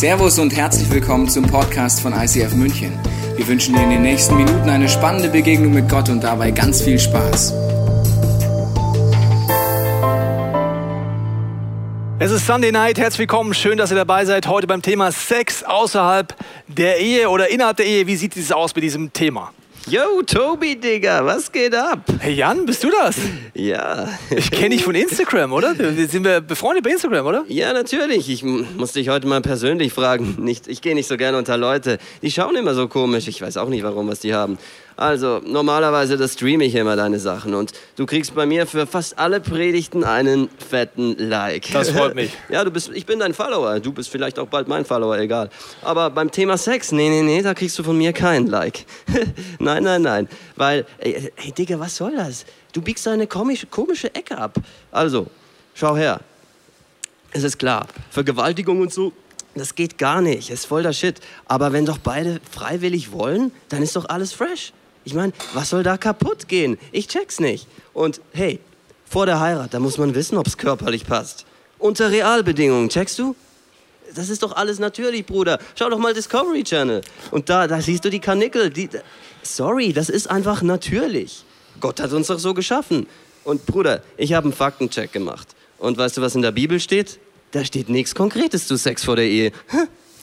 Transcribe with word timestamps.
Servus 0.00 0.38
und 0.38 0.56
herzlich 0.56 0.90
willkommen 0.90 1.28
zum 1.28 1.44
Podcast 1.44 2.00
von 2.00 2.14
ICF 2.14 2.54
München. 2.54 2.98
Wir 3.36 3.46
wünschen 3.46 3.74
dir 3.74 3.82
in 3.82 3.90
den 3.90 4.00
nächsten 4.00 4.34
Minuten 4.34 4.66
eine 4.70 4.88
spannende 4.88 5.28
Begegnung 5.28 5.74
mit 5.74 5.90
Gott 5.90 6.08
und 6.08 6.24
dabei 6.24 6.52
ganz 6.52 6.80
viel 6.80 6.98
Spaß. 6.98 7.52
Es 12.18 12.30
ist 12.30 12.46
Sunday 12.46 12.72
Night, 12.72 12.98
herzlich 12.98 13.18
willkommen, 13.18 13.52
schön, 13.52 13.76
dass 13.76 13.90
ihr 13.90 13.96
dabei 13.98 14.24
seid. 14.24 14.46
Heute 14.46 14.66
beim 14.66 14.80
Thema 14.80 15.12
Sex 15.12 15.64
außerhalb 15.64 16.34
der 16.66 16.98
Ehe 16.98 17.28
oder 17.28 17.50
innerhalb 17.50 17.76
der 17.76 17.84
Ehe. 17.84 18.06
Wie 18.06 18.16
sieht 18.16 18.34
es 18.38 18.52
aus 18.52 18.74
mit 18.74 18.84
diesem 18.84 19.12
Thema? 19.12 19.52
Yo, 19.90 20.22
Tobi, 20.24 20.76
Digga, 20.76 21.26
was 21.26 21.50
geht 21.50 21.74
ab? 21.74 22.04
Hey 22.20 22.34
Jan, 22.34 22.64
bist 22.64 22.84
du 22.84 22.90
das? 22.90 23.16
Ja. 23.54 24.06
Ich 24.30 24.48
kenne 24.52 24.76
dich 24.76 24.84
von 24.84 24.94
Instagram, 24.94 25.52
oder? 25.52 25.74
Sind 25.74 26.22
wir 26.22 26.40
befreundet 26.40 26.84
bei 26.84 26.90
Instagram, 26.90 27.26
oder? 27.26 27.44
Ja, 27.48 27.72
natürlich. 27.72 28.30
Ich 28.30 28.44
muss 28.44 28.92
dich 28.92 29.08
heute 29.08 29.26
mal 29.26 29.40
persönlich 29.40 29.92
fragen. 29.92 30.36
Nicht, 30.38 30.68
ich 30.68 30.80
gehe 30.80 30.94
nicht 30.94 31.08
so 31.08 31.16
gerne 31.16 31.38
unter 31.38 31.56
Leute. 31.56 31.98
Die 32.22 32.30
schauen 32.30 32.54
immer 32.54 32.74
so 32.74 32.86
komisch. 32.86 33.26
Ich 33.26 33.42
weiß 33.42 33.56
auch 33.56 33.68
nicht, 33.68 33.82
warum, 33.82 34.06
was 34.06 34.20
die 34.20 34.32
haben. 34.32 34.58
Also, 35.00 35.40
normalerweise, 35.46 36.18
das 36.18 36.34
streame 36.34 36.66
ich 36.66 36.74
immer 36.74 36.94
deine 36.94 37.18
Sachen 37.18 37.54
und 37.54 37.72
du 37.96 38.04
kriegst 38.04 38.34
bei 38.34 38.44
mir 38.44 38.66
für 38.66 38.86
fast 38.86 39.18
alle 39.18 39.40
Predigten 39.40 40.04
einen 40.04 40.50
fetten 40.58 41.16
Like. 41.16 41.72
Das 41.72 41.88
freut 41.88 42.14
mich. 42.14 42.32
ja, 42.50 42.62
du 42.62 42.70
bist, 42.70 42.90
ich 42.92 43.06
bin 43.06 43.18
dein 43.18 43.32
Follower. 43.32 43.80
Du 43.80 43.94
bist 43.94 44.10
vielleicht 44.10 44.38
auch 44.38 44.48
bald 44.48 44.68
mein 44.68 44.84
Follower, 44.84 45.16
egal. 45.16 45.48
Aber 45.80 46.10
beim 46.10 46.30
Thema 46.30 46.58
Sex, 46.58 46.92
nee, 46.92 47.08
nee, 47.08 47.22
nee, 47.22 47.40
da 47.40 47.54
kriegst 47.54 47.78
du 47.78 47.82
von 47.82 47.96
mir 47.96 48.12
keinen 48.12 48.48
Like. 48.48 48.84
nein, 49.58 49.84
nein, 49.84 50.02
nein. 50.02 50.28
Weil, 50.56 50.84
ey, 50.98 51.32
ey, 51.34 51.52
Digga, 51.52 51.80
was 51.80 51.96
soll 51.96 52.14
das? 52.14 52.44
Du 52.74 52.82
biegst 52.82 53.06
da 53.06 53.12
eine 53.12 53.26
komische, 53.26 53.68
komische 53.68 54.14
Ecke 54.14 54.36
ab. 54.36 54.56
Also, 54.92 55.28
schau 55.72 55.96
her. 55.96 56.20
Es 57.32 57.42
ist 57.42 57.58
klar, 57.58 57.86
Vergewaltigung 58.10 58.82
und 58.82 58.92
so, 58.92 59.14
das 59.54 59.74
geht 59.74 59.96
gar 59.96 60.20
nicht. 60.20 60.50
ist 60.50 60.66
voll 60.66 60.82
der 60.82 60.92
Shit. 60.92 61.20
Aber 61.46 61.72
wenn 61.72 61.86
doch 61.86 61.96
beide 61.96 62.38
freiwillig 62.50 63.12
wollen, 63.12 63.50
dann 63.70 63.82
ist 63.82 63.96
doch 63.96 64.06
alles 64.10 64.34
fresh. 64.34 64.74
Ich 65.04 65.14
meine, 65.14 65.32
was 65.54 65.70
soll 65.70 65.82
da 65.82 65.96
kaputt 65.96 66.48
gehen? 66.48 66.78
Ich 66.92 67.08
check's 67.08 67.40
nicht. 67.40 67.66
Und 67.92 68.20
hey, 68.32 68.60
vor 69.06 69.26
der 69.26 69.40
Heirat, 69.40 69.74
da 69.74 69.80
muss 69.80 69.98
man 69.98 70.14
wissen, 70.14 70.36
ob's 70.36 70.56
körperlich 70.56 71.06
passt. 71.06 71.46
Unter 71.78 72.10
Realbedingungen, 72.10 72.88
checkst 72.88 73.18
du? 73.18 73.34
Das 74.14 74.28
ist 74.28 74.42
doch 74.42 74.56
alles 74.56 74.78
natürlich, 74.78 75.24
Bruder. 75.24 75.58
Schau 75.78 75.88
doch 75.88 75.98
mal 75.98 76.12
Discovery 76.12 76.64
Channel. 76.64 77.00
Und 77.30 77.48
da, 77.48 77.66
da 77.66 77.80
siehst 77.80 78.04
du 78.04 78.10
die 78.10 78.20
Karnickel. 78.20 78.70
Die, 78.70 78.88
sorry, 79.42 79.92
das 79.92 80.08
ist 80.08 80.28
einfach 80.28 80.62
natürlich. 80.62 81.44
Gott 81.80 82.00
hat 82.00 82.12
uns 82.12 82.26
doch 82.26 82.38
so 82.38 82.52
geschaffen. 82.54 83.06
Und 83.44 83.66
Bruder, 83.66 84.02
ich 84.16 84.32
habe 84.32 84.44
einen 84.44 84.52
Faktencheck 84.52 85.12
gemacht. 85.12 85.48
Und 85.78 85.96
weißt 85.96 86.18
du, 86.18 86.22
was 86.22 86.34
in 86.34 86.42
der 86.42 86.52
Bibel 86.52 86.78
steht? 86.80 87.18
Da 87.52 87.64
steht 87.64 87.88
nichts 87.88 88.14
Konkretes 88.14 88.66
zu 88.66 88.76
Sex 88.76 89.04
vor 89.04 89.16
der 89.16 89.24
Ehe. 89.24 89.52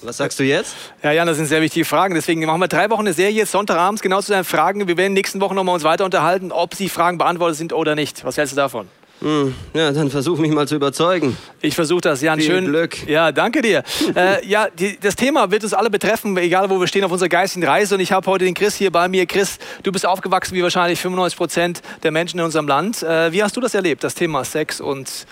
Was 0.02 0.18
sagst 0.18 0.40
du 0.40 0.44
jetzt? 0.44 0.76
Ja, 1.02 1.12
Jan, 1.12 1.28
das 1.28 1.38
sind 1.38 1.48
sehr 1.48 1.62
wichtige 1.62 1.86
Fragen. 1.86 2.14
Deswegen 2.14 2.46
machen 2.46 2.62
wir 2.62 2.68
drei 2.68 2.90
Wochen 2.90 3.02
eine 3.02 3.14
Serie, 3.14 3.46
Sonntagabends, 3.46 4.02
genau 4.02 4.22
zu 4.22 4.32
deinen 4.32 4.44
Fragen. 4.44 4.88
Wir 4.88 4.98
werden 4.98 5.14
nächsten 5.14 5.42
Wochen 5.42 5.56
nochmal 5.56 5.76
uns 5.76 5.84
weiter 5.84 6.06
unterhalten, 6.06 6.52
ob 6.52 6.76
die 6.78 6.90
Fragen 6.90 7.18
beantwortet 7.18 7.58
sind 7.58 7.74
oder 7.74 7.96
nicht. 7.96 8.24
Was 8.24 8.38
hältst 8.38 8.54
du 8.54 8.58
davon? 8.58 8.88
Hm, 9.22 9.56
ja, 9.74 9.92
dann 9.92 10.12
versuch 10.12 10.38
mich 10.38 10.52
mal 10.52 10.68
zu 10.68 10.76
überzeugen. 10.76 11.36
Ich 11.62 11.74
versuche 11.74 12.02
das, 12.02 12.22
Jan. 12.22 12.40
Viel 12.40 12.48
Schön. 12.48 12.66
Glück. 12.66 13.08
Ja, 13.08 13.32
danke 13.32 13.64
dir. 13.64 13.84
äh, 14.16 14.46
ja, 14.46 14.68
die, 14.70 15.00
das 15.00 15.16
Thema 15.16 15.50
wird 15.50 15.64
uns 15.64 15.74
alle 15.74 15.90
betreffen, 15.90 16.38
egal 16.38 16.70
wo 16.70 16.80
wir 16.80 16.86
stehen 16.86 17.04
auf 17.04 17.12
unserer 17.12 17.30
geistigen 17.30 17.66
Reise. 17.66 17.96
Und 17.96 18.02
ich 18.02 18.12
habe 18.12 18.30
heute 18.30 18.46
den 18.46 18.54
Chris 18.54 18.76
hier 18.76 18.92
bei 18.92 19.08
mir. 19.08 19.26
Chris, 19.26 19.58
du 19.82 19.92
bist 19.92 20.06
aufgewachsen 20.06 20.54
wie 20.54 20.62
wahrscheinlich 20.62 21.00
95 21.00 21.38
Prozent 21.38 21.82
der 22.04 22.12
Menschen 22.12 22.38
in 22.38 22.46
unserem 22.46 22.68
Land. 22.68 23.02
Äh, 23.02 23.32
wie 23.32 23.42
hast 23.42 23.58
du 23.58 23.62
das 23.62 23.74
erlebt, 23.74 24.04
das 24.04 24.14
Thema 24.14 24.46
Sex 24.46 24.80
und 24.80 25.26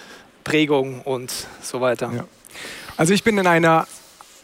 Prägung 0.43 1.01
und 1.01 1.31
so 1.61 1.79
weiter? 1.79 2.11
Ja. 2.15 2.25
Also 2.97 3.13
ich 3.13 3.23
bin 3.23 3.37
in 3.37 3.45
einer 3.45 3.85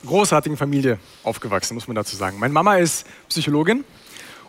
großartigen 0.06 0.58
Familie 0.58 1.00
aufgewachsen, 1.24 1.76
muss 1.76 1.88
man 1.88 1.96
dazu 1.96 2.16
sagen. 2.16 2.40
Meine 2.40 2.54
Mama 2.54 2.78
ist 2.78 3.06
Psychologin 3.30 3.84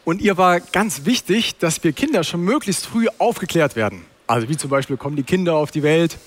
und 0.04 0.20
ihr 0.20 0.36
war 0.36 0.60
ganz 0.60 1.04
wichtig, 1.04 1.56
dass 1.58 1.82
wir 1.84 1.92
Kinder 1.92 2.24
schon 2.24 2.42
möglichst 2.42 2.86
früh 2.86 3.06
aufgeklärt 3.18 3.76
werden. 3.76 4.04
Also 4.26 4.48
wie 4.48 4.56
zum 4.56 4.70
Beispiel 4.70 4.96
kommen 4.96 5.16
die 5.16 5.22
Kinder 5.22 5.54
auf 5.54 5.70
die 5.70 5.82
Welt. 5.82 6.18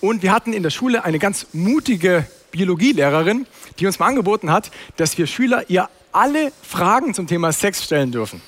Und 0.00 0.22
wir 0.22 0.32
hatten 0.32 0.52
in 0.52 0.62
der 0.62 0.70
Schule 0.70 1.04
eine 1.04 1.18
ganz 1.18 1.46
mutige 1.52 2.26
Biologielehrerin, 2.50 3.46
die 3.78 3.86
uns 3.86 3.98
mal 3.98 4.06
angeboten 4.06 4.52
hat, 4.52 4.70
dass 4.96 5.18
wir 5.18 5.26
Schüler 5.26 5.64
ihr 5.68 5.88
alle 6.12 6.52
Fragen 6.62 7.14
zum 7.14 7.26
Thema 7.26 7.52
Sex 7.52 7.84
stellen 7.84 8.12
dürfen. 8.12 8.40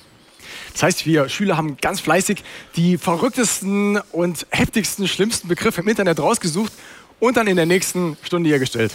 Das 0.72 0.82
heißt, 0.82 1.06
wir 1.06 1.28
Schüler 1.28 1.56
haben 1.56 1.76
ganz 1.76 2.00
fleißig 2.00 2.44
die 2.76 2.96
verrücktesten 2.98 3.98
und 4.12 4.46
heftigsten, 4.50 5.08
schlimmsten 5.08 5.48
Begriffe 5.48 5.80
im 5.80 5.88
Internet 5.88 6.20
rausgesucht 6.20 6.72
und 7.18 7.36
dann 7.36 7.46
in 7.46 7.56
der 7.56 7.66
nächsten 7.66 8.16
Stunde 8.22 8.50
ihr 8.50 8.58
gestellt. 8.58 8.92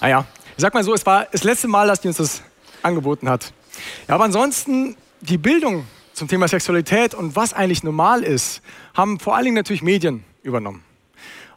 Naja, 0.00 0.26
ich 0.56 0.62
sag 0.62 0.74
mal 0.74 0.84
so, 0.84 0.94
es 0.94 1.06
war 1.06 1.26
das 1.32 1.44
letzte 1.44 1.68
Mal, 1.68 1.86
dass 1.86 2.00
die 2.00 2.08
uns 2.08 2.18
das 2.18 2.42
angeboten 2.82 3.28
hat. 3.28 3.52
Ja, 4.08 4.14
aber 4.14 4.24
ansonsten, 4.24 4.96
die 5.20 5.38
Bildung 5.38 5.86
zum 6.12 6.28
Thema 6.28 6.48
Sexualität 6.48 7.14
und 7.14 7.36
was 7.36 7.52
eigentlich 7.52 7.82
normal 7.82 8.22
ist, 8.22 8.62
haben 8.94 9.18
vor 9.18 9.34
allen 9.34 9.44
Dingen 9.44 9.56
natürlich 9.56 9.82
Medien 9.82 10.24
übernommen. 10.42 10.82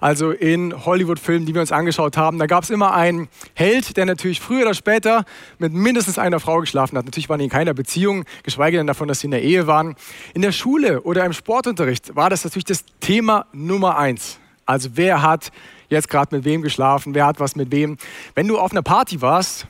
Also 0.02 0.32
in 0.32 0.86
Hollywood-Filmen, 0.86 1.46
die 1.46 1.54
wir 1.54 1.60
uns 1.60 1.74
angeschaut 1.74 2.16
haben, 2.16 2.40
da 2.40 2.46
gab 2.46 2.64
es 2.64 2.70
immer 2.70 2.94
einen 2.94 3.28
Held, 3.54 3.98
der 3.98 4.06
natürlich 4.06 4.40
früher 4.40 4.62
oder 4.62 4.74
später 4.74 5.26
mit 5.58 5.74
mindestens 5.74 6.18
einer 6.18 6.40
Frau 6.40 6.60
geschlafen 6.62 6.98
hat. 6.98 7.04
Natürlich 7.04 7.28
waren 7.28 7.40
die 7.40 7.46
in 7.46 7.52
keiner 7.52 7.74
Beziehung, 7.74 8.24
geschweige 8.44 8.78
denn 8.78 8.88
davon, 8.88 9.10
dass 9.10 9.20
sie 9.20 9.28
in 9.28 9.32
der 9.32 9.44
Ehe 9.44 9.68
waren. 9.68 9.96
In 10.34 10.42
der 10.42 10.54
Schule 10.54 11.02
oder 11.02 11.26
im 11.26 11.34
Sportunterricht 11.34 12.16
war 12.16 12.30
das 12.30 12.46
natürlich 12.46 12.64
das 12.64 12.86
Thema 13.02 13.48
Nummer 13.52 13.98
eins. 13.98 14.40
Also 14.66 14.92
wer 14.94 15.22
hat 15.22 15.52
jetzt 15.90 16.10
gerade 16.10 16.36
mit 16.36 16.46
wem 16.46 16.62
geschlafen, 16.62 17.14
wer 17.16 17.26
hat 17.26 17.40
was 17.40 17.56
mit 17.56 17.72
wem. 17.72 17.98
Wenn 18.36 18.48
du 18.48 18.58
auf 18.58 18.72
einer 18.72 18.82
Party 18.82 19.22
warst, 19.22 19.68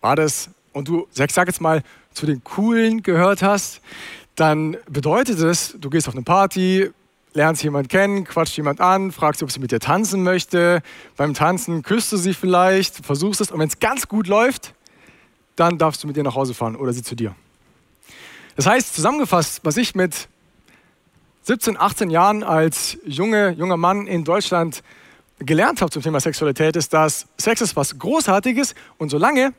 war 0.00 0.16
das, 0.16 0.50
und 0.72 0.88
du, 0.88 1.06
ich 1.14 1.32
sag 1.32 1.48
jetzt 1.48 1.60
mal, 1.60 1.82
zu 2.12 2.26
den 2.26 2.42
Coolen 2.44 3.02
gehört 3.02 3.42
hast, 3.42 3.80
dann 4.36 4.76
bedeutet 4.88 5.38
es, 5.38 5.76
du 5.78 5.90
gehst 5.90 6.08
auf 6.08 6.14
eine 6.14 6.22
Party, 6.22 6.90
lernst 7.34 7.62
jemanden 7.62 7.88
kennen, 7.88 8.24
quatscht 8.24 8.56
jemand 8.56 8.80
an, 8.80 9.12
fragst, 9.12 9.42
ob 9.42 9.50
sie 9.50 9.60
mit 9.60 9.72
dir 9.72 9.80
tanzen 9.80 10.22
möchte. 10.22 10.82
Beim 11.16 11.34
Tanzen 11.34 11.82
küsst 11.82 12.12
du 12.12 12.16
sie 12.16 12.32
vielleicht, 12.32 13.04
versuchst 13.04 13.40
es 13.40 13.50
und 13.50 13.58
wenn 13.58 13.68
es 13.68 13.80
ganz 13.80 14.08
gut 14.08 14.28
läuft, 14.28 14.74
dann 15.56 15.78
darfst 15.78 16.02
du 16.02 16.06
mit 16.06 16.16
ihr 16.16 16.22
nach 16.22 16.34
Hause 16.34 16.54
fahren 16.54 16.76
oder 16.76 16.92
sie 16.92 17.02
zu 17.02 17.14
dir. 17.14 17.34
Das 18.56 18.66
heißt, 18.66 18.94
zusammengefasst, 18.94 19.60
was 19.64 19.76
ich 19.76 19.94
mit 19.94 20.28
17, 21.42 21.76
18 21.76 22.10
Jahren 22.10 22.42
als 22.42 22.98
junge, 23.04 23.50
junger 23.50 23.76
Mann 23.76 24.06
in 24.06 24.24
Deutschland 24.24 24.82
gelernt 25.38 25.80
habe 25.80 25.90
zum 25.90 26.02
Thema 26.02 26.20
Sexualität, 26.20 26.76
ist, 26.76 26.92
dass 26.92 27.26
Sex 27.38 27.60
ist 27.60 27.76
was 27.76 27.98
Großartiges 27.98 28.74
und 28.98 29.10
solange 29.10 29.52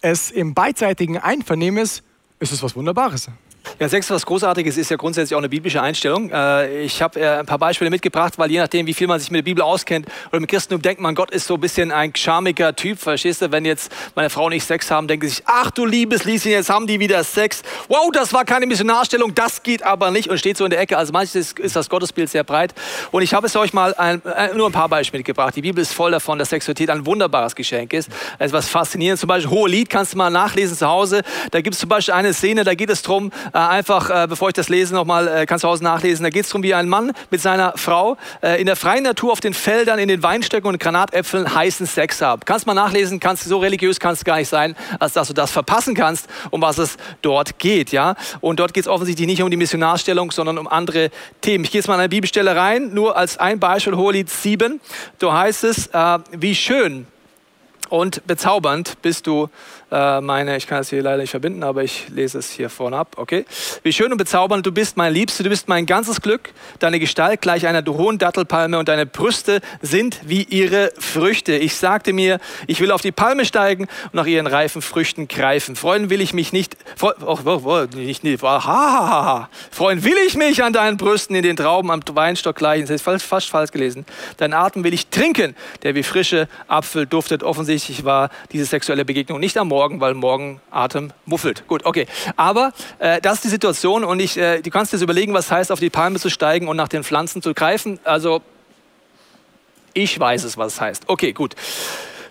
es 0.00 0.30
im 0.30 0.54
beidseitigen 0.54 1.18
Einvernehmen 1.18 1.82
ist, 1.82 2.02
ist 2.38 2.52
es 2.52 2.62
was 2.62 2.76
Wunderbares. 2.76 3.30
Ja, 3.80 3.88
Sex, 3.88 4.08
was 4.10 4.24
Großartiges, 4.24 4.76
ist 4.76 4.90
ja 4.90 4.96
grundsätzlich 4.96 5.34
auch 5.34 5.40
eine 5.40 5.48
biblische 5.48 5.82
Einstellung. 5.82 6.30
Äh, 6.30 6.82
ich 6.82 7.02
habe 7.02 7.20
äh, 7.20 7.38
ein 7.38 7.46
paar 7.46 7.58
Beispiele 7.58 7.90
mitgebracht, 7.90 8.34
weil 8.36 8.50
je 8.50 8.58
nachdem, 8.58 8.86
wie 8.86 8.94
viel 8.94 9.08
man 9.08 9.18
sich 9.18 9.30
mit 9.30 9.38
der 9.38 9.42
Bibel 9.42 9.62
auskennt 9.62 10.06
oder 10.30 10.40
mit 10.40 10.48
Christentum, 10.48 10.80
denkt 10.80 11.00
man, 11.00 11.14
Gott 11.14 11.30
ist 11.32 11.46
so 11.46 11.54
ein 11.54 11.60
bisschen 11.60 11.90
ein 11.90 12.14
charmiger 12.14 12.76
Typ. 12.76 12.98
Verstehst 12.98 13.42
du, 13.42 13.50
wenn 13.50 13.64
jetzt 13.64 13.90
meine 14.14 14.30
Frau 14.30 14.46
und 14.46 14.52
ich 14.52 14.64
Sex 14.64 14.90
haben, 14.90 15.08
denken 15.08 15.28
sie 15.28 15.36
sich, 15.36 15.44
ach 15.46 15.70
du 15.72 15.86
liebes 15.86 16.24
Lieschen, 16.24 16.52
jetzt 16.52 16.70
haben 16.70 16.86
die 16.86 17.00
wieder 17.00 17.24
Sex. 17.24 17.62
Wow, 17.88 18.10
das 18.12 18.32
war 18.32 18.44
keine 18.44 18.66
Missionarstellung, 18.66 19.34
das 19.34 19.62
geht 19.62 19.82
aber 19.82 20.10
nicht 20.10 20.30
und 20.30 20.38
steht 20.38 20.56
so 20.56 20.64
in 20.64 20.70
der 20.70 20.78
Ecke. 20.78 20.96
Also 20.96 21.12
manchmal 21.12 21.40
ist, 21.40 21.76
das 21.76 21.88
Gottesbild 21.88 22.30
sehr 22.30 22.44
breit. 22.44 22.74
Und 23.10 23.22
ich 23.22 23.34
habe 23.34 23.46
es 23.46 23.56
euch 23.56 23.72
mal 23.72 23.94
ein, 23.94 24.22
äh, 24.24 24.54
nur 24.54 24.68
ein 24.68 24.72
paar 24.72 24.88
Beispiele 24.88 25.18
mitgebracht. 25.18 25.56
Die 25.56 25.62
Bibel 25.62 25.82
ist 25.82 25.92
voll 25.92 26.12
davon, 26.12 26.38
dass 26.38 26.50
Sexualität 26.50 26.90
ein 26.90 27.06
wunderbares 27.06 27.56
Geschenk 27.56 27.92
ist. 27.92 28.08
Es 28.38 28.46
ist 28.46 28.52
was 28.52 28.68
faszinierend. 28.68 29.18
Zum 29.18 29.26
Beispiel 29.26 29.50
Hohe 29.50 29.68
Lied 29.68 29.90
kannst 29.90 30.12
du 30.12 30.18
mal 30.18 30.30
nachlesen 30.30 30.76
zu 30.76 30.86
Hause. 30.86 31.22
Da 31.50 31.60
gibt 31.60 31.74
es 31.74 31.80
zum 31.80 31.88
Beispiel 31.88 32.14
eine 32.14 32.32
Szene, 32.32 32.62
da 32.62 32.74
geht 32.74 32.90
es 32.90 33.02
darum, 33.02 33.32
einfach, 33.54 34.28
bevor 34.28 34.48
ich 34.48 34.54
das 34.54 34.68
lese, 34.68 34.94
nochmal, 34.94 35.28
äh, 35.28 35.46
kannst 35.46 35.64
du 35.64 35.68
Hause 35.68 35.84
nachlesen. 35.84 36.24
Da 36.24 36.30
geht 36.30 36.44
es 36.44 36.48
darum, 36.48 36.62
wie 36.62 36.74
ein 36.74 36.88
Mann 36.88 37.12
mit 37.30 37.40
seiner 37.40 37.74
Frau 37.76 38.16
äh, 38.42 38.60
in 38.60 38.66
der 38.66 38.76
freien 38.76 39.04
Natur 39.04 39.32
auf 39.32 39.40
den 39.40 39.54
Feldern, 39.54 39.98
in 39.98 40.08
den 40.08 40.22
Weinstöcken 40.22 40.68
und 40.68 40.80
Granatäpfeln 40.80 41.54
heißen 41.54 41.86
Sex 41.86 42.20
haben. 42.20 42.42
Kannst 42.44 42.66
mal 42.66 42.74
nachlesen, 42.74 43.20
kannst 43.20 43.44
so 43.44 43.58
religiös 43.58 44.00
kannst 44.00 44.22
du 44.22 44.24
gar 44.24 44.38
nicht 44.38 44.48
sein, 44.48 44.74
als 44.98 45.12
dass 45.12 45.28
du 45.28 45.34
das 45.34 45.50
verpassen 45.50 45.94
kannst, 45.94 46.28
um 46.50 46.60
was 46.62 46.78
es 46.78 46.96
dort 47.22 47.58
geht. 47.58 47.92
Ja? 47.92 48.16
Und 48.40 48.60
dort 48.60 48.74
geht 48.74 48.84
es 48.84 48.88
offensichtlich 48.88 49.26
nicht 49.26 49.42
um 49.42 49.50
die 49.50 49.56
Missionarstellung, 49.56 50.30
sondern 50.30 50.58
um 50.58 50.66
andere 50.66 51.10
Themen. 51.40 51.64
Ich 51.64 51.70
gehe 51.70 51.80
jetzt 51.80 51.88
mal 51.88 51.94
an 51.94 52.00
eine 52.00 52.08
Bibelstelle 52.08 52.56
rein, 52.56 52.92
nur 52.92 53.16
als 53.16 53.38
ein 53.38 53.60
Beispiel, 53.60 53.96
Hohelied 53.96 54.30
7. 54.30 54.80
Da 55.18 55.32
heißt 55.32 55.64
es, 55.64 55.88
äh, 55.88 56.18
wie 56.32 56.54
schön 56.54 57.06
und 57.88 58.26
bezaubernd 58.26 59.00
bist 59.02 59.26
du 59.26 59.48
äh, 59.94 60.20
meine, 60.20 60.56
ich 60.56 60.66
kann 60.66 60.80
es 60.80 60.90
hier 60.90 61.02
leider 61.02 61.18
nicht 61.18 61.30
verbinden, 61.30 61.62
aber 61.62 61.84
ich 61.84 62.08
lese 62.08 62.38
es 62.38 62.50
hier 62.50 62.68
vorne 62.68 62.96
ab, 62.96 63.12
okay? 63.16 63.44
Wie 63.84 63.92
schön 63.92 64.10
und 64.10 64.18
bezaubernd 64.18 64.66
du 64.66 64.72
bist, 64.72 64.96
mein 64.96 65.12
Liebste, 65.12 65.44
du 65.44 65.48
bist 65.48 65.68
mein 65.68 65.86
ganzes 65.86 66.20
Glück, 66.20 66.50
deine 66.80 66.98
Gestalt 66.98 67.40
gleich 67.40 67.66
einer 67.68 67.84
hohen 67.86 68.18
Dattelpalme 68.18 68.76
und 68.78 68.88
deine 68.88 69.06
Brüste 69.06 69.60
sind 69.82 70.18
wie 70.24 70.42
ihre 70.42 70.90
Früchte. 70.98 71.52
Ich 71.54 71.76
sagte 71.76 72.12
mir, 72.12 72.40
ich 72.66 72.80
will 72.80 72.90
auf 72.90 73.02
die 73.02 73.12
Palme 73.12 73.44
steigen 73.44 73.84
und 74.06 74.14
nach 74.14 74.26
ihren 74.26 74.48
reifen 74.48 74.82
Früchten 74.82 75.28
greifen. 75.28 75.76
Freuen 75.76 76.10
will 76.10 76.20
ich 76.20 76.34
mich 76.34 76.52
nicht, 76.52 76.76
freu, 76.96 77.12
oh, 77.24 77.38
oh, 77.44 77.60
oh, 77.64 77.96
nicht, 77.96 78.24
nicht 78.24 78.42
ha, 78.42 78.64
ha, 78.64 79.24
ha, 79.24 79.48
freuen 79.70 80.02
will 80.02 80.16
ich 80.26 80.34
mich 80.34 80.64
an 80.64 80.72
deinen 80.72 80.96
Brüsten 80.96 81.36
in 81.36 81.44
den 81.44 81.56
Trauben 81.56 81.92
am 81.92 82.00
Weinstock 82.04 82.56
gleichen. 82.56 82.82
Das 82.82 82.96
ist 82.96 83.02
fast, 83.02 83.24
fast 83.24 83.48
falsch 83.48 83.70
gelesen. 83.70 84.06
Deinen 84.38 84.54
Atem 84.54 84.82
will 84.82 84.92
ich 84.92 85.06
trinken, 85.06 85.54
der 85.84 85.94
wie 85.94 86.02
frische 86.02 86.48
Apfel 86.66 87.06
duftet. 87.06 87.44
Offensichtlich 87.44 88.04
war 88.04 88.30
diese 88.50 88.64
sexuelle 88.64 89.04
Begegnung 89.04 89.38
nicht 89.38 89.56
am 89.56 89.68
Morgen, 89.68 89.83
weil 90.00 90.14
morgen 90.14 90.60
Atem 90.70 91.12
muffelt. 91.26 91.66
Gut, 91.68 91.84
okay. 91.84 92.06
Aber 92.36 92.72
äh, 92.98 93.20
das 93.20 93.36
ist 93.36 93.44
die 93.44 93.48
Situation 93.48 94.04
und 94.04 94.20
ich, 94.20 94.36
äh, 94.36 94.60
du 94.60 94.70
kannst 94.70 94.92
dir 94.92 95.00
überlegen, 95.00 95.34
was 95.34 95.50
heißt, 95.50 95.70
auf 95.70 95.80
die 95.80 95.90
Palme 95.90 96.18
zu 96.18 96.30
steigen 96.30 96.68
und 96.68 96.76
nach 96.76 96.88
den 96.88 97.04
Pflanzen 97.04 97.42
zu 97.42 97.54
greifen. 97.54 97.98
Also 98.04 98.42
ich 99.92 100.18
weiß 100.18 100.44
es, 100.44 100.58
was 100.58 100.74
es 100.74 100.80
heißt. 100.80 101.04
Okay, 101.06 101.32
gut. 101.32 101.54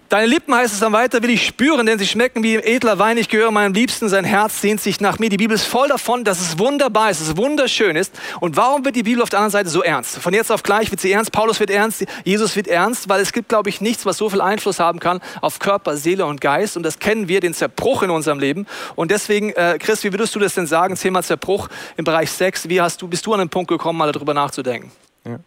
Deine 0.10 0.28
Lippen, 0.28 0.54
heißt 0.54 0.74
es 0.74 0.80
dann 0.80 0.94
weiter, 0.94 1.24
will 1.24 1.32
ich 1.32 1.46
spüren, 1.46 1.86
denn 1.88 1.98
sie 1.98 2.06
schmecken 2.06 2.44
wie 2.44 2.56
edler 2.56 3.00
Wein. 3.00 3.18
Ich 3.18 3.30
gehöre 3.30 3.52
meinem 3.52 3.74
Liebsten, 3.74 4.10
sein 4.10 4.24
Herz 4.24 4.62
sehnt 4.62 4.80
sich 4.80 5.02
nach 5.02 5.18
mir. 5.18 5.30
Die 5.30 5.38
Bibel 5.38 5.56
ist 5.56 5.66
voll 5.66 5.88
davon, 5.88 6.24
dass 6.24 6.40
es 6.40 6.60
wunderbar 6.60 7.10
ist, 7.10 7.22
dass 7.22 7.30
es 7.30 7.38
wunderschön 7.38 7.96
ist. 7.96 8.14
Und 8.40 8.56
warum 8.56 8.86
wird 8.86 8.96
die 8.96 9.04
Bibel 9.04 9.24
auf 9.24 9.30
der 9.30 9.40
anderen 9.40 9.52
Seite 9.52 9.70
so 9.70 9.82
ernst? 9.82 10.20
Von 10.20 10.34
jetzt 10.34 10.52
auf 10.52 10.62
gleich 10.62 10.92
wird 10.92 11.02
sie 11.02 11.12
ernst, 11.12 11.32
Paulus 11.32 11.60
wird 11.60 11.72
ernst, 11.72 12.06
Jesus 12.26 12.56
wird 12.56 12.68
ernst, 12.68 13.10
weil 13.10 13.22
es 13.22 13.34
gibt, 13.34 13.50
glaube 13.50 13.70
ich, 13.70 13.82
nichts, 13.82 14.06
was 14.06 14.18
so 14.18 14.30
viel 14.30 14.42
Einfluss 14.42 14.80
haben 14.80 15.00
kann 15.00 15.20
auf 15.42 15.58
Körper, 15.58 15.98
Seele 15.98 16.26
und 16.26 16.42
Geist. 16.42 16.78
Und 16.78 16.84
das 16.84 17.00
kennen 17.00 17.28
wir, 17.28 17.40
den 17.40 17.56
Zerbruch 17.56 18.04
in 18.04 18.12
unserem 18.12 18.40
Leben. 18.40 18.68
Und 18.96 19.10
deswegen, 19.10 19.50
äh, 19.52 19.80
Chris, 19.80 20.04
wie 20.04 20.14
würdest 20.14 20.36
du 20.36 20.40
das 20.40 20.54
denn 20.54 20.68
sagen, 20.68 20.96
Thema 20.96 21.24
Zerbruch 21.24 21.70
im 21.98 22.06
Bereich 22.06 22.30
Sex? 22.30 22.70
Wie 22.70 22.80
hast 22.80 23.02
du, 23.02 23.08
bist 23.08 23.26
du 23.26 23.34
an 23.34 23.40
den 23.40 23.50
Punkt 23.50 23.70
gekommen, 23.70 23.98
mal 23.98 24.12
darüber 24.12 24.34
nachzudenken? 24.36 24.92
Ja. 25.26 25.40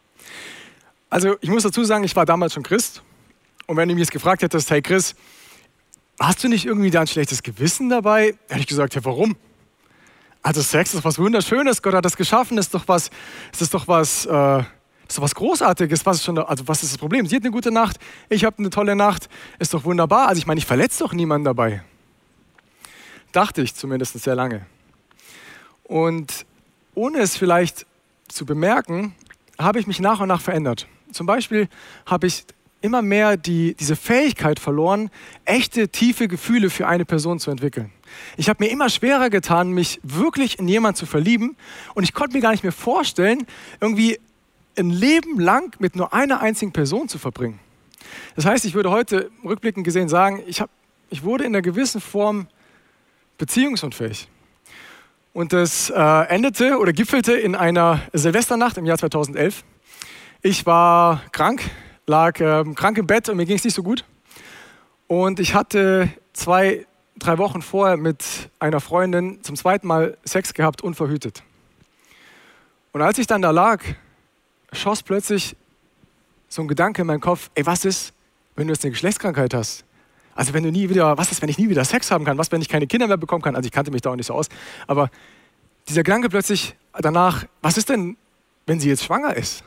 Also 1.08 1.36
ich 1.40 1.50
muss 1.50 1.62
dazu 1.62 1.84
sagen, 1.84 2.02
ich 2.02 2.16
war 2.16 2.26
damals 2.26 2.52
schon 2.52 2.64
Christ 2.64 3.02
und 3.66 3.76
wenn 3.76 3.88
du 3.88 3.94
mich 3.94 4.02
jetzt 4.02 4.12
gefragt 4.12 4.42
hättest, 4.42 4.70
hey 4.70 4.82
Chris, 4.82 5.14
hast 6.20 6.42
du 6.42 6.48
nicht 6.48 6.64
irgendwie 6.64 6.90
da 6.90 7.00
ein 7.00 7.06
schlechtes 7.06 7.42
Gewissen 7.42 7.88
dabei? 7.88 8.34
Hätte 8.48 8.60
ich 8.60 8.66
gesagt, 8.66 8.94
ja, 8.94 9.04
warum? 9.04 9.36
Also 10.42 10.62
Sex 10.62 10.94
ist 10.94 11.04
was 11.04 11.18
Wunderschönes, 11.18 11.82
Gott 11.82 11.94
hat 11.94 12.04
das 12.04 12.16
geschaffen, 12.16 12.56
ist 12.58 12.72
doch 12.72 12.86
was, 12.86 13.10
ist 13.58 13.74
doch 13.74 13.88
was, 13.88 14.26
äh, 14.26 14.58
ist 15.08 15.18
doch 15.18 15.22
was 15.22 15.34
Großartiges. 15.34 16.06
Was 16.06 16.18
ist 16.18 16.24
schon, 16.24 16.38
also 16.38 16.68
was 16.68 16.82
ist 16.82 16.92
das 16.92 16.98
Problem? 16.98 17.26
Sie 17.26 17.36
hat 17.36 17.42
eine 17.42 17.50
gute 17.50 17.72
Nacht, 17.72 17.98
ich 18.28 18.44
habe 18.44 18.58
eine 18.58 18.70
tolle 18.70 18.94
Nacht, 18.94 19.28
ist 19.58 19.74
doch 19.74 19.84
wunderbar. 19.84 20.28
Also 20.28 20.38
ich 20.38 20.46
meine, 20.46 20.58
ich 20.58 20.66
verletze 20.66 21.00
doch 21.02 21.12
niemanden 21.12 21.44
dabei. 21.44 21.82
Dachte 23.32 23.62
ich 23.62 23.74
zumindest 23.74 24.18
sehr 24.20 24.34
lange. 24.34 24.66
Und 25.82 26.46
ohne 26.94 27.18
es 27.18 27.36
vielleicht 27.36 27.86
zu 28.28 28.46
bemerken, 28.46 29.14
habe 29.58 29.78
ich 29.78 29.86
mich 29.86 30.00
nach 30.00 30.20
und 30.20 30.28
nach 30.28 30.40
verändert. 30.40 30.86
Zum 31.12 31.26
Beispiel 31.26 31.68
habe 32.06 32.26
ich 32.26 32.44
immer 32.86 33.02
mehr 33.02 33.36
die, 33.36 33.74
diese 33.74 33.96
Fähigkeit 33.96 34.60
verloren, 34.60 35.10
echte, 35.44 35.88
tiefe 35.88 36.28
Gefühle 36.28 36.70
für 36.70 36.86
eine 36.86 37.04
Person 37.04 37.38
zu 37.38 37.50
entwickeln. 37.50 37.90
Ich 38.36 38.48
habe 38.48 38.64
mir 38.64 38.70
immer 38.70 38.88
schwerer 38.88 39.28
getan, 39.28 39.72
mich 39.72 40.00
wirklich 40.02 40.58
in 40.58 40.68
jemanden 40.68 40.96
zu 40.96 41.04
verlieben 41.04 41.56
und 41.94 42.04
ich 42.04 42.14
konnte 42.14 42.36
mir 42.36 42.40
gar 42.40 42.52
nicht 42.52 42.62
mehr 42.62 42.72
vorstellen, 42.72 43.46
irgendwie 43.80 44.18
ein 44.78 44.90
Leben 44.90 45.40
lang 45.40 45.74
mit 45.80 45.96
nur 45.96 46.14
einer 46.14 46.40
einzigen 46.40 46.72
Person 46.72 47.08
zu 47.08 47.18
verbringen. 47.18 47.58
Das 48.36 48.46
heißt, 48.46 48.64
ich 48.64 48.74
würde 48.74 48.90
heute 48.90 49.30
rückblickend 49.44 49.84
gesehen 49.84 50.08
sagen, 50.08 50.42
ich, 50.46 50.60
hab, 50.60 50.70
ich 51.10 51.24
wurde 51.24 51.44
in 51.44 51.54
einer 51.54 51.62
gewissen 51.62 52.00
Form 52.00 52.46
beziehungsunfähig. 53.36 54.28
Und 55.32 55.52
das 55.52 55.90
äh, 55.90 56.28
endete 56.28 56.78
oder 56.78 56.92
gipfelte 56.92 57.34
in 57.34 57.54
einer 57.54 58.00
Silvesternacht 58.12 58.78
im 58.78 58.86
Jahr 58.86 58.96
2011. 58.96 59.64
Ich 60.40 60.64
war 60.64 61.22
krank, 61.32 61.62
lag 62.06 62.40
ähm, 62.40 62.74
krank 62.74 62.98
im 62.98 63.06
Bett 63.06 63.28
und 63.28 63.36
mir 63.36 63.46
ging 63.46 63.56
es 63.56 63.64
nicht 63.64 63.74
so 63.74 63.82
gut. 63.82 64.04
Und 65.08 65.40
ich 65.40 65.54
hatte 65.54 66.08
zwei, 66.32 66.86
drei 67.18 67.38
Wochen 67.38 67.62
vorher 67.62 67.96
mit 67.96 68.24
einer 68.58 68.80
Freundin 68.80 69.42
zum 69.42 69.56
zweiten 69.56 69.86
Mal 69.86 70.16
Sex 70.24 70.54
gehabt, 70.54 70.82
unverhütet. 70.82 71.42
Und 72.92 73.02
als 73.02 73.18
ich 73.18 73.26
dann 73.26 73.42
da 73.42 73.50
lag, 73.50 73.82
schoss 74.72 75.02
plötzlich 75.02 75.56
so 76.48 76.62
ein 76.62 76.68
Gedanke 76.68 77.02
in 77.02 77.06
meinen 77.06 77.20
Kopf, 77.20 77.50
ey, 77.54 77.66
was 77.66 77.84
ist, 77.84 78.12
wenn 78.54 78.66
du 78.66 78.72
jetzt 78.72 78.84
eine 78.84 78.92
Geschlechtskrankheit 78.92 79.54
hast? 79.54 79.84
Also 80.34 80.52
wenn 80.52 80.62
du 80.62 80.70
nie 80.70 80.88
wieder, 80.88 81.16
was 81.16 81.32
ist, 81.32 81.42
wenn 81.42 81.48
ich 81.48 81.58
nie 81.58 81.68
wieder 81.68 81.84
Sex 81.84 82.10
haben 82.10 82.24
kann? 82.24 82.38
Was, 82.38 82.52
wenn 82.52 82.60
ich 82.60 82.68
keine 82.68 82.86
Kinder 82.86 83.06
mehr 83.06 83.16
bekommen 83.16 83.42
kann? 83.42 83.56
Also 83.56 83.66
ich 83.66 83.72
kannte 83.72 83.90
mich 83.90 84.02
da 84.02 84.10
auch 84.10 84.16
nicht 84.16 84.26
so 84.26 84.34
aus. 84.34 84.48
Aber 84.86 85.10
dieser 85.88 86.02
Gedanke 86.02 86.28
plötzlich 86.28 86.76
danach, 86.92 87.46
was 87.62 87.78
ist 87.78 87.88
denn, 87.88 88.16
wenn 88.66 88.80
sie 88.80 88.88
jetzt 88.88 89.04
schwanger 89.04 89.34
ist? 89.34 89.64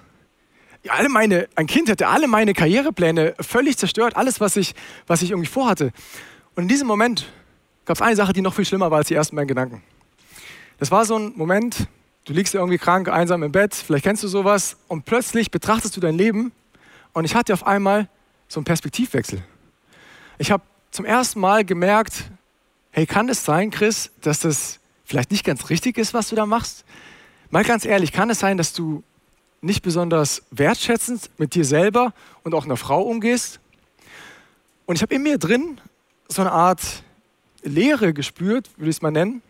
Alle 0.88 1.10
meine, 1.10 1.48
ein 1.56 1.68
Kind 1.68 1.90
hätte 1.90 2.08
alle 2.08 2.28
meine 2.28 2.54
Karrierepläne 2.54 3.36
völlig 3.42 3.78
zerstört, 3.78 4.16
alles, 4.16 4.40
was 4.40 4.56
ich, 4.56 4.74
was 5.08 5.22
ich 5.22 5.32
irgendwie 5.32 5.50
vorhatte. 5.50 5.92
Und 6.56 6.64
in 6.64 6.70
diesem 6.70 6.88
Moment 6.88 7.32
gab 7.86 7.98
es 7.98 8.02
eine 8.02 8.16
Sache, 8.16 8.34
die 8.34 8.42
noch 8.42 8.54
viel 8.54 8.66
schlimmer 8.66 8.90
war 8.92 9.00
als 9.00 9.08
die 9.08 9.16
ersten 9.16 9.36
beiden 9.36 9.48
Gedanken. 9.48 9.84
Das 10.78 10.92
war 10.92 11.04
so 11.06 11.18
ein 11.18 11.34
Moment, 11.36 11.88
du 12.26 12.34
liegst 12.34 12.56
irgendwie 12.56 12.78
krank, 12.78 13.10
einsam 13.10 13.44
im 13.44 13.52
Bett, 13.52 13.76
vielleicht 13.76 14.06
kennst 14.06 14.24
du 14.24 14.28
sowas, 14.28 14.78
und 14.88 15.04
plötzlich 15.04 15.52
betrachtest 15.52 15.98
du 15.98 16.00
dein 16.00 16.16
Leben 16.16 16.54
und 17.14 17.26
ich 17.26 17.36
hatte 17.36 17.54
auf 17.54 17.68
einmal 17.68 18.08
so 18.48 18.60
einen 18.60 18.66
Perspektivwechsel. 18.66 19.44
Ich 20.38 20.52
habe 20.52 20.64
zum 20.92 21.06
ersten 21.06 21.40
Mal 21.40 21.66
gemerkt, 21.66 22.32
hey, 22.92 23.06
kann 23.06 23.28
es 23.28 23.44
sein, 23.44 23.72
Chris, 23.72 24.12
dass 24.22 24.40
das 24.40 24.80
vielleicht 25.04 25.32
nicht 25.32 25.44
ganz 25.44 25.70
richtig 25.70 25.98
ist, 25.98 26.14
was 26.14 26.30
du 26.30 26.36
da 26.36 26.46
machst? 26.46 26.86
Mal 27.50 27.64
ganz 27.64 27.84
ehrlich, 27.84 28.12
kann 28.12 28.30
es 28.30 28.40
sein, 28.40 28.58
dass 28.58 28.74
du 28.74 29.04
nicht 29.62 29.82
besonders 29.82 30.44
wertschätzend 30.52 31.30
mit 31.38 31.56
dir 31.56 31.66
selber 31.66 32.14
und 32.44 32.54
auch 32.54 32.66
einer 32.66 32.78
Frau 32.78 33.02
umgehst. 33.02 33.60
Und 34.86 34.96
ich 34.96 35.02
habe 35.02 35.14
in 35.16 35.24
mir 35.24 35.38
drin 35.38 35.80
so 36.28 36.42
eine 36.42 36.52
Art 36.52 36.82
Leere 37.64 38.14
gespürt, 38.14 38.70
würde 38.78 38.90
ich 38.90 38.98
es 38.98 39.02
mal 39.02 39.12
nennen. 39.12 39.42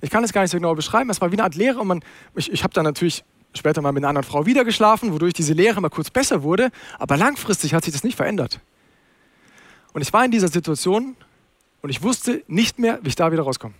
Ich 0.00 0.10
kann 0.10 0.22
es 0.22 0.32
gar 0.32 0.42
nicht 0.42 0.50
so 0.50 0.56
genau 0.58 0.74
beschreiben. 0.74 1.10
Es 1.10 1.20
war 1.20 1.30
wie 1.30 1.36
eine 1.36 1.44
Art 1.44 1.54
Leere 1.54 1.80
und 1.80 1.88
man, 1.88 2.04
ich, 2.34 2.52
ich 2.52 2.62
habe 2.62 2.72
dann 2.74 2.84
natürlich 2.84 3.24
später 3.54 3.82
mal 3.82 3.92
mit 3.92 4.02
einer 4.02 4.10
anderen 4.10 4.26
Frau 4.26 4.46
wieder 4.46 4.64
geschlafen, 4.64 5.12
wodurch 5.12 5.32
diese 5.32 5.54
Leere 5.54 5.80
mal 5.80 5.88
kurz 5.88 6.10
besser 6.10 6.42
wurde. 6.42 6.70
Aber 6.98 7.16
langfristig 7.16 7.74
hat 7.74 7.84
sich 7.84 7.92
das 7.92 8.04
nicht 8.04 8.16
verändert. 8.16 8.60
Und 9.92 10.02
ich 10.02 10.12
war 10.12 10.24
in 10.24 10.30
dieser 10.30 10.48
Situation 10.48 11.16
und 11.82 11.90
ich 11.90 12.02
wusste 12.02 12.42
nicht 12.46 12.78
mehr, 12.78 12.98
wie 13.02 13.08
ich 13.08 13.16
da 13.16 13.32
wieder 13.32 13.42
rauskomme. 13.42 13.74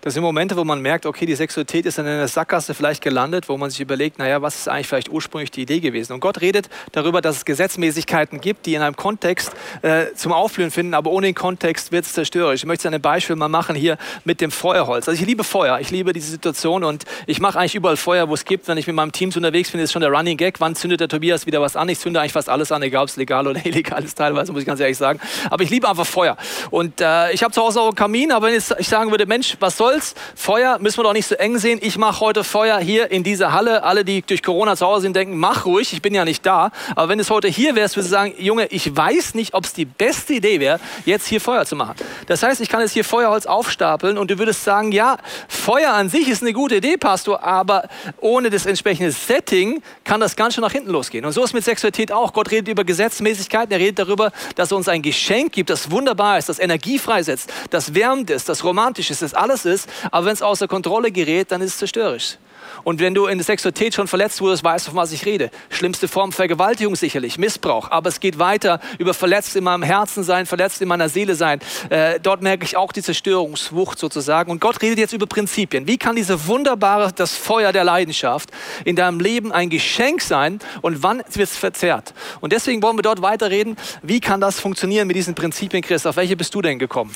Das 0.00 0.14
sind 0.14 0.22
Momente, 0.22 0.56
wo 0.56 0.64
man 0.64 0.80
merkt, 0.80 1.06
okay, 1.06 1.26
die 1.26 1.34
Sexualität 1.34 1.86
ist 1.86 1.98
in 1.98 2.06
einer 2.06 2.28
Sackgasse 2.28 2.74
vielleicht 2.74 3.02
gelandet, 3.02 3.48
wo 3.48 3.56
man 3.56 3.70
sich 3.70 3.80
überlegt, 3.80 4.18
naja, 4.18 4.42
was 4.42 4.56
ist 4.56 4.68
eigentlich 4.68 4.88
vielleicht 4.88 5.08
ursprünglich 5.08 5.50
die 5.50 5.62
Idee 5.62 5.80
gewesen? 5.80 6.12
Und 6.12 6.20
Gott 6.20 6.40
redet 6.40 6.68
darüber, 6.92 7.20
dass 7.20 7.36
es 7.36 7.44
Gesetzmäßigkeiten 7.44 8.40
gibt, 8.40 8.66
die 8.66 8.74
in 8.74 8.82
einem 8.82 8.96
Kontext 8.96 9.52
äh, 9.82 10.06
zum 10.14 10.32
Aufblühen 10.32 10.70
finden, 10.70 10.94
aber 10.94 11.10
ohne 11.10 11.26
den 11.26 11.34
Kontext 11.34 11.92
wird 11.92 12.04
es 12.04 12.12
zerstörerisch. 12.12 12.62
Ich 12.62 12.66
möchte 12.66 12.88
ein 12.88 13.00
Beispiel 13.00 13.36
mal 13.36 13.48
machen 13.48 13.76
hier 13.76 13.98
mit 14.24 14.40
dem 14.40 14.50
Feuerholz. 14.50 15.08
Also 15.08 15.20
ich 15.20 15.26
liebe 15.26 15.44
Feuer, 15.44 15.78
ich 15.80 15.90
liebe 15.90 16.12
diese 16.12 16.30
Situation 16.30 16.84
und 16.84 17.04
ich 17.26 17.40
mache 17.40 17.58
eigentlich 17.58 17.74
überall 17.74 17.96
Feuer, 17.96 18.28
wo 18.28 18.34
es 18.34 18.44
gibt. 18.44 18.68
Wenn 18.68 18.78
ich 18.78 18.86
mit 18.86 18.96
meinem 18.96 19.12
Team 19.12 19.30
unterwegs 19.34 19.70
bin, 19.70 19.80
ist 19.80 19.92
schon 19.92 20.02
der 20.02 20.10
Running 20.10 20.36
Gag, 20.36 20.60
wann 20.60 20.74
zündet 20.74 21.00
der 21.00 21.08
Tobias 21.08 21.46
wieder 21.46 21.60
was 21.60 21.76
an? 21.76 21.88
Ich 21.88 21.98
zünde 21.98 22.20
eigentlich 22.20 22.32
fast 22.32 22.48
alles 22.48 22.72
an, 22.72 22.82
egal 22.82 23.02
ob 23.02 23.08
es 23.08 23.16
legal 23.16 23.46
oder 23.46 23.60
illegal 23.66 24.02
ist 24.04 24.16
teilweise, 24.16 24.52
muss 24.52 24.62
ich 24.62 24.66
ganz 24.66 24.80
ehrlich 24.80 24.98
sagen. 24.98 25.20
Aber 25.50 25.62
ich 25.62 25.70
liebe 25.70 25.88
einfach 25.88 26.06
Feuer. 26.06 26.36
Und 26.70 27.00
äh, 27.00 27.32
ich 27.32 27.42
habe 27.42 27.52
zu 27.52 27.62
Hause 27.62 27.80
auch 27.80 27.86
einen 27.86 27.94
Kamin, 27.94 28.32
aber 28.32 28.48
wenn 28.48 28.54
ich 28.54 28.64
sagen 28.64 29.10
würde, 29.10 29.26
Mensch, 29.26 29.56
was 29.60 29.75
soll's? 29.76 30.14
Feuer 30.34 30.78
müssen 30.78 30.98
wir 30.98 31.04
doch 31.04 31.12
nicht 31.12 31.26
so 31.26 31.34
eng 31.34 31.58
sehen. 31.58 31.78
Ich 31.82 31.98
mache 31.98 32.20
heute 32.20 32.44
Feuer 32.44 32.78
hier 32.78 33.10
in 33.10 33.22
dieser 33.22 33.52
Halle. 33.52 33.82
Alle, 33.82 34.04
die 34.04 34.22
durch 34.22 34.42
Corona 34.42 34.76
zu 34.76 34.86
Hause 34.86 35.02
sind, 35.02 35.16
denken, 35.16 35.36
mach 35.36 35.66
ruhig, 35.66 35.92
ich 35.92 36.02
bin 36.02 36.14
ja 36.14 36.24
nicht 36.24 36.44
da. 36.44 36.70
Aber 36.94 37.08
wenn 37.08 37.20
es 37.20 37.30
heute 37.30 37.48
hier 37.48 37.74
wäre, 37.74 37.88
würde 37.90 38.00
ich 38.00 38.08
sagen, 38.08 38.34
Junge, 38.38 38.66
ich 38.66 38.96
weiß 38.96 39.34
nicht, 39.34 39.54
ob 39.54 39.64
es 39.64 39.72
die 39.72 39.84
beste 39.84 40.34
Idee 40.34 40.60
wäre, 40.60 40.80
jetzt 41.04 41.26
hier 41.26 41.40
Feuer 41.40 41.64
zu 41.64 41.76
machen. 41.76 41.94
Das 42.26 42.42
heißt, 42.42 42.60
ich 42.60 42.68
kann 42.68 42.80
jetzt 42.80 42.92
hier 42.92 43.04
Feuerholz 43.04 43.46
aufstapeln 43.46 44.18
und 44.18 44.30
du 44.30 44.38
würdest 44.38 44.64
sagen, 44.64 44.92
ja, 44.92 45.18
Feuer 45.48 45.92
an 45.92 46.08
sich 46.08 46.28
ist 46.28 46.42
eine 46.42 46.52
gute 46.52 46.76
Idee, 46.76 46.96
Pastor, 46.96 47.42
aber 47.44 47.88
ohne 48.20 48.50
das 48.50 48.66
entsprechende 48.66 49.12
Setting 49.12 49.82
kann 50.04 50.20
das 50.20 50.36
ganz 50.36 50.54
schön 50.54 50.62
nach 50.62 50.72
hinten 50.72 50.90
losgehen. 50.90 51.24
Und 51.24 51.32
so 51.32 51.44
ist 51.44 51.52
mit 51.52 51.64
Sexualität 51.64 52.12
auch. 52.12 52.32
Gott 52.32 52.50
redet 52.50 52.68
über 52.68 52.84
Gesetzmäßigkeiten, 52.84 53.72
er 53.72 53.78
redet 53.78 53.98
darüber, 53.98 54.32
dass 54.54 54.70
er 54.70 54.76
uns 54.76 54.88
ein 54.88 55.02
Geschenk 55.02 55.52
gibt, 55.52 55.70
das 55.70 55.90
wunderbar 55.90 56.38
ist, 56.38 56.48
das 56.48 56.58
Energie 56.58 56.98
freisetzt, 56.98 57.52
das 57.70 57.94
wärmend 57.94 58.30
ist, 58.30 58.48
das 58.48 58.64
romantisch 58.64 59.10
ist, 59.10 59.22
das 59.22 59.34
alles 59.34 59.65
ist. 59.66 59.88
Aber 60.10 60.26
wenn 60.26 60.32
es 60.32 60.42
außer 60.42 60.68
Kontrolle 60.68 61.10
gerät, 61.10 61.52
dann 61.52 61.60
ist 61.60 61.72
es 61.72 61.78
zerstörerisch. 61.78 62.38
Und 62.84 63.00
wenn 63.00 63.14
du 63.14 63.26
in 63.26 63.38
der 63.38 63.44
Sexualität 63.44 63.94
schon 63.94 64.06
verletzt 64.06 64.40
wurdest, 64.40 64.64
weißt 64.64 64.86
du, 64.86 64.90
von 64.92 65.00
was 65.00 65.12
ich 65.12 65.26
rede. 65.26 65.50
Schlimmste 65.70 66.08
Form 66.08 66.32
Vergewaltigung 66.32 66.96
sicherlich, 66.96 67.38
Missbrauch. 67.38 67.90
Aber 67.90 68.08
es 68.08 68.20
geht 68.20 68.38
weiter 68.38 68.80
über 68.98 69.14
verletzt 69.14 69.56
in 69.56 69.64
meinem 69.64 69.82
Herzen 69.82 70.22
sein, 70.22 70.46
verletzt 70.46 70.80
in 70.82 70.88
meiner 70.88 71.08
Seele 71.08 71.34
sein. 71.34 71.60
Äh, 71.90 72.20
dort 72.20 72.42
merke 72.42 72.64
ich 72.64 72.76
auch 72.76 72.92
die 72.92 73.02
Zerstörungswucht 73.02 73.98
sozusagen. 73.98 74.50
Und 74.50 74.60
Gott 74.60 74.82
redet 74.82 74.98
jetzt 74.98 75.12
über 75.12 75.26
Prinzipien. 75.26 75.86
Wie 75.86 75.98
kann 75.98 76.16
diese 76.16 76.46
wunderbare, 76.46 77.12
das 77.14 77.34
Feuer 77.34 77.72
der 77.72 77.84
Leidenschaft 77.84 78.50
in 78.84 78.96
deinem 78.96 79.20
Leben 79.20 79.52
ein 79.52 79.70
Geschenk 79.70 80.22
sein 80.22 80.58
und 80.82 81.02
wann 81.02 81.18
wird 81.18 81.48
es 81.48 81.56
verzerrt? 81.56 82.14
Und 82.40 82.52
deswegen 82.52 82.82
wollen 82.82 82.96
wir 82.96 83.02
dort 83.02 83.22
weiterreden. 83.22 83.76
Wie 84.02 84.20
kann 84.20 84.40
das 84.40 84.60
funktionieren 84.60 85.06
mit 85.06 85.16
diesen 85.16 85.34
Prinzipien, 85.34 85.82
Christoph? 85.82 86.16
welche 86.16 86.36
bist 86.36 86.54
du 86.54 86.62
denn 86.62 86.78
gekommen? 86.78 87.14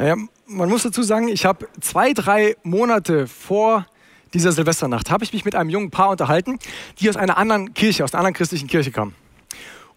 Naja, 0.00 0.16
man 0.46 0.70
muss 0.70 0.84
dazu 0.84 1.02
sagen, 1.02 1.28
ich 1.28 1.44
habe 1.44 1.68
zwei, 1.82 2.14
drei 2.14 2.56
Monate 2.62 3.26
vor 3.26 3.86
dieser 4.32 4.50
Silvesternacht, 4.50 5.10
habe 5.10 5.24
ich 5.24 5.34
mich 5.34 5.44
mit 5.44 5.54
einem 5.54 5.68
jungen 5.68 5.90
Paar 5.90 6.08
unterhalten, 6.08 6.58
die 6.98 7.10
aus 7.10 7.18
einer 7.18 7.36
anderen 7.36 7.74
Kirche, 7.74 8.02
aus 8.02 8.14
einer 8.14 8.20
anderen 8.20 8.32
christlichen 8.32 8.66
Kirche 8.66 8.92
kamen. 8.92 9.14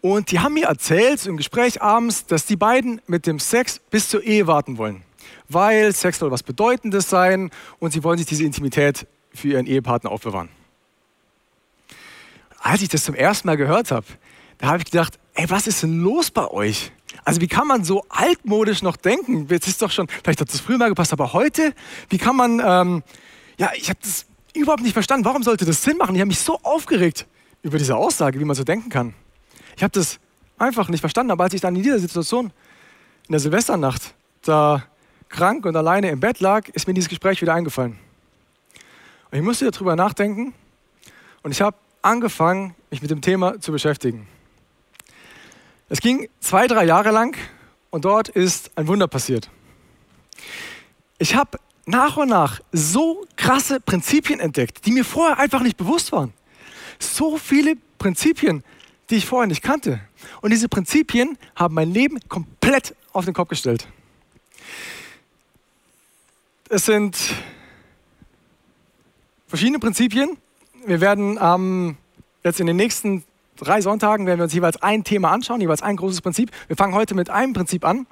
Und 0.01 0.31
die 0.31 0.41
haben 0.41 0.55
mir 0.55 0.65
erzählt 0.65 1.25
im 1.25 1.37
Gespräch 1.37 1.81
abends, 1.81 2.25
dass 2.25 2.45
die 2.45 2.57
beiden 2.57 2.99
mit 3.07 3.25
dem 3.27 3.39
Sex 3.39 3.79
bis 3.79 4.09
zur 4.09 4.21
Ehe 4.23 4.45
warten 4.45 4.77
wollen. 4.77 5.03
Weil 5.47 5.95
Sex 5.95 6.19
soll 6.19 6.31
was 6.31 6.43
Bedeutendes 6.43 7.09
sein 7.09 7.49
und 7.79 7.93
sie 7.93 8.03
wollen 8.03 8.17
sich 8.17 8.27
diese 8.27 8.43
Intimität 8.43 9.07
für 9.33 9.47
ihren 9.47 9.67
Ehepartner 9.67 10.11
aufbewahren. 10.11 10.49
Als 12.59 12.81
ich 12.81 12.89
das 12.89 13.05
zum 13.05 13.15
ersten 13.15 13.47
Mal 13.47 13.55
gehört 13.55 13.91
habe, 13.91 14.05
da 14.57 14.67
habe 14.67 14.79
ich 14.79 14.85
gedacht, 14.91 15.17
ey, 15.33 15.49
was 15.49 15.67
ist 15.67 15.83
denn 15.83 16.01
los 16.01 16.31
bei 16.31 16.47
euch? 16.49 16.91
Also 17.25 17.41
wie 17.41 17.47
kann 17.47 17.67
man 17.67 17.83
so 17.83 18.03
altmodisch 18.09 18.81
noch 18.81 18.97
denken? 18.97 19.47
Jetzt 19.49 19.67
ist 19.67 19.81
doch 19.81 19.91
schon, 19.91 20.07
vielleicht 20.07 20.41
hat 20.41 20.51
das 20.51 20.59
früher 20.59 20.77
mal 20.77 20.89
gepasst, 20.89 21.13
aber 21.13 21.33
heute, 21.33 21.73
wie 22.09 22.17
kann 22.17 22.35
man, 22.35 22.61
ähm, 22.63 23.03
ja, 23.57 23.71
ich 23.75 23.89
habe 23.89 23.99
das 24.01 24.25
überhaupt 24.53 24.83
nicht 24.83 24.93
verstanden. 24.93 25.25
Warum 25.25 25.43
sollte 25.43 25.65
das 25.65 25.83
Sinn 25.83 25.97
machen? 25.97 26.15
Ich 26.15 26.21
habe 26.21 26.27
mich 26.27 26.39
so 26.39 26.59
aufgeregt 26.63 27.27
über 27.61 27.77
diese 27.77 27.95
Aussage, 27.95 28.39
wie 28.39 28.45
man 28.45 28.55
so 28.55 28.63
denken 28.63 28.89
kann. 28.89 29.13
Ich 29.75 29.83
habe 29.83 29.91
das 29.91 30.19
einfach 30.57 30.89
nicht 30.89 31.01
verstanden, 31.01 31.31
aber 31.31 31.45
als 31.45 31.53
ich 31.53 31.61
dann 31.61 31.75
in 31.75 31.83
dieser 31.83 31.99
Situation 31.99 32.51
in 33.27 33.31
der 33.31 33.39
Silvesternacht 33.39 34.13
da 34.43 34.83
krank 35.29 35.65
und 35.65 35.75
alleine 35.75 36.09
im 36.09 36.19
Bett 36.19 36.39
lag, 36.39 36.67
ist 36.69 36.87
mir 36.87 36.93
dieses 36.93 37.09
Gespräch 37.09 37.41
wieder 37.41 37.53
eingefallen. 37.53 37.97
Und 39.31 39.37
ich 39.37 39.43
musste 39.43 39.69
darüber 39.69 39.95
nachdenken 39.95 40.53
und 41.41 41.51
ich 41.51 41.61
habe 41.61 41.77
angefangen, 42.01 42.75
mich 42.91 43.01
mit 43.01 43.09
dem 43.09 43.21
Thema 43.21 43.59
zu 43.59 43.71
beschäftigen. 43.71 44.27
Es 45.89 45.99
ging 45.99 46.29
zwei, 46.39 46.67
drei 46.67 46.85
Jahre 46.85 47.11
lang 47.11 47.37
und 47.89 48.05
dort 48.05 48.29
ist 48.29 48.71
ein 48.75 48.87
Wunder 48.87 49.07
passiert. 49.07 49.49
Ich 51.19 51.35
habe 51.35 51.59
nach 51.85 52.17
und 52.17 52.29
nach 52.29 52.61
so 52.71 53.25
krasse 53.35 53.79
Prinzipien 53.79 54.39
entdeckt, 54.39 54.85
die 54.85 54.91
mir 54.91 55.05
vorher 55.05 55.37
einfach 55.37 55.61
nicht 55.61 55.77
bewusst 55.77 56.11
waren. 56.11 56.33
So 56.99 57.37
viele 57.37 57.75
Prinzipien, 57.97 58.63
die 59.09 59.15
ich 59.15 59.25
vorher 59.25 59.47
nicht 59.47 59.61
kannte. 59.61 59.99
Und 60.41 60.51
diese 60.51 60.69
Prinzipien 60.69 61.37
haben 61.55 61.75
mein 61.75 61.91
Leben 61.91 62.19
komplett 62.29 62.95
auf 63.11 63.25
den 63.25 63.33
Kopf 63.33 63.49
gestellt. 63.49 63.87
Es 66.69 66.85
sind 66.85 67.17
verschiedene 69.47 69.79
Prinzipien. 69.79 70.37
Wir 70.85 71.01
werden 71.01 71.37
ähm, 71.39 71.97
jetzt 72.43 72.59
in 72.59 72.67
den 72.67 72.77
nächsten 72.77 73.23
drei 73.57 73.81
Sonntagen 73.81 74.25
werden 74.25 74.39
wir 74.39 74.43
uns 74.43 74.53
jeweils 74.53 74.81
ein 74.81 75.03
Thema 75.03 75.31
anschauen, 75.31 75.61
jeweils 75.61 75.81
ein 75.81 75.95
großes 75.95 76.21
Prinzip. 76.21 76.51
Wir 76.67 76.75
fangen 76.75 76.93
heute 76.93 77.15
mit 77.15 77.29
einem 77.29 77.53
Prinzip 77.53 77.85
an, 77.85 78.07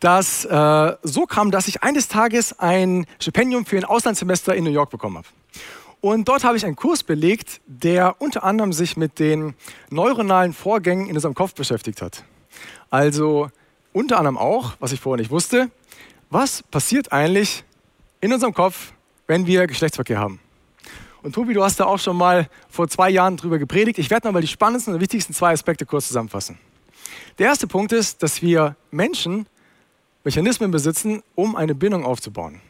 das 0.00 0.44
äh, 0.44 0.96
so 1.02 1.26
kam, 1.26 1.50
dass 1.50 1.68
ich 1.68 1.82
eines 1.82 2.08
Tages 2.08 2.58
ein 2.58 3.06
Stipendium 3.20 3.66
für 3.66 3.76
ein 3.76 3.84
Auslandssemester 3.84 4.54
in 4.54 4.64
New 4.64 4.70
York 4.70 4.90
bekommen 4.90 5.18
habe. 5.18 5.28
Und 6.00 6.28
dort 6.28 6.44
habe 6.44 6.56
ich 6.56 6.64
einen 6.64 6.76
Kurs 6.76 7.02
belegt, 7.02 7.60
der 7.66 8.20
unter 8.20 8.42
anderem 8.42 8.72
sich 8.72 8.96
mit 8.96 9.18
den 9.18 9.54
neuronalen 9.90 10.54
Vorgängen 10.54 11.06
in 11.06 11.14
unserem 11.14 11.34
Kopf 11.34 11.54
beschäftigt 11.54 12.00
hat. 12.00 12.24
Also 12.88 13.50
unter 13.92 14.16
anderem 14.16 14.38
auch, 14.38 14.72
was 14.80 14.92
ich 14.92 15.00
vorher 15.00 15.20
nicht 15.20 15.30
wusste, 15.30 15.70
was 16.30 16.62
passiert 16.62 17.12
eigentlich 17.12 17.64
in 18.22 18.32
unserem 18.32 18.54
Kopf, 18.54 18.92
wenn 19.26 19.46
wir 19.46 19.66
Geschlechtsverkehr 19.66 20.18
haben. 20.18 20.40
Und 21.22 21.34
Tobi, 21.34 21.52
du 21.52 21.62
hast 21.62 21.78
da 21.78 21.84
auch 21.84 21.98
schon 21.98 22.16
mal 22.16 22.48
vor 22.68 22.88
zwei 22.88 23.10
Jahren 23.10 23.36
drüber 23.36 23.58
gepredigt. 23.58 23.98
Ich 23.98 24.10
werde 24.10 24.26
nochmal 24.26 24.42
die 24.42 24.48
spannendsten 24.48 24.94
und 24.94 25.00
wichtigsten 25.00 25.34
zwei 25.34 25.52
Aspekte 25.52 25.84
kurz 25.84 26.08
zusammenfassen. 26.08 26.58
Der 27.38 27.46
erste 27.46 27.66
Punkt 27.66 27.92
ist, 27.92 28.22
dass 28.22 28.40
wir 28.40 28.76
Menschen 28.90 29.46
Mechanismen 30.24 30.70
besitzen, 30.70 31.22
um 31.34 31.56
eine 31.56 31.74
Bindung 31.74 32.04
aufzubauen. 32.04 32.60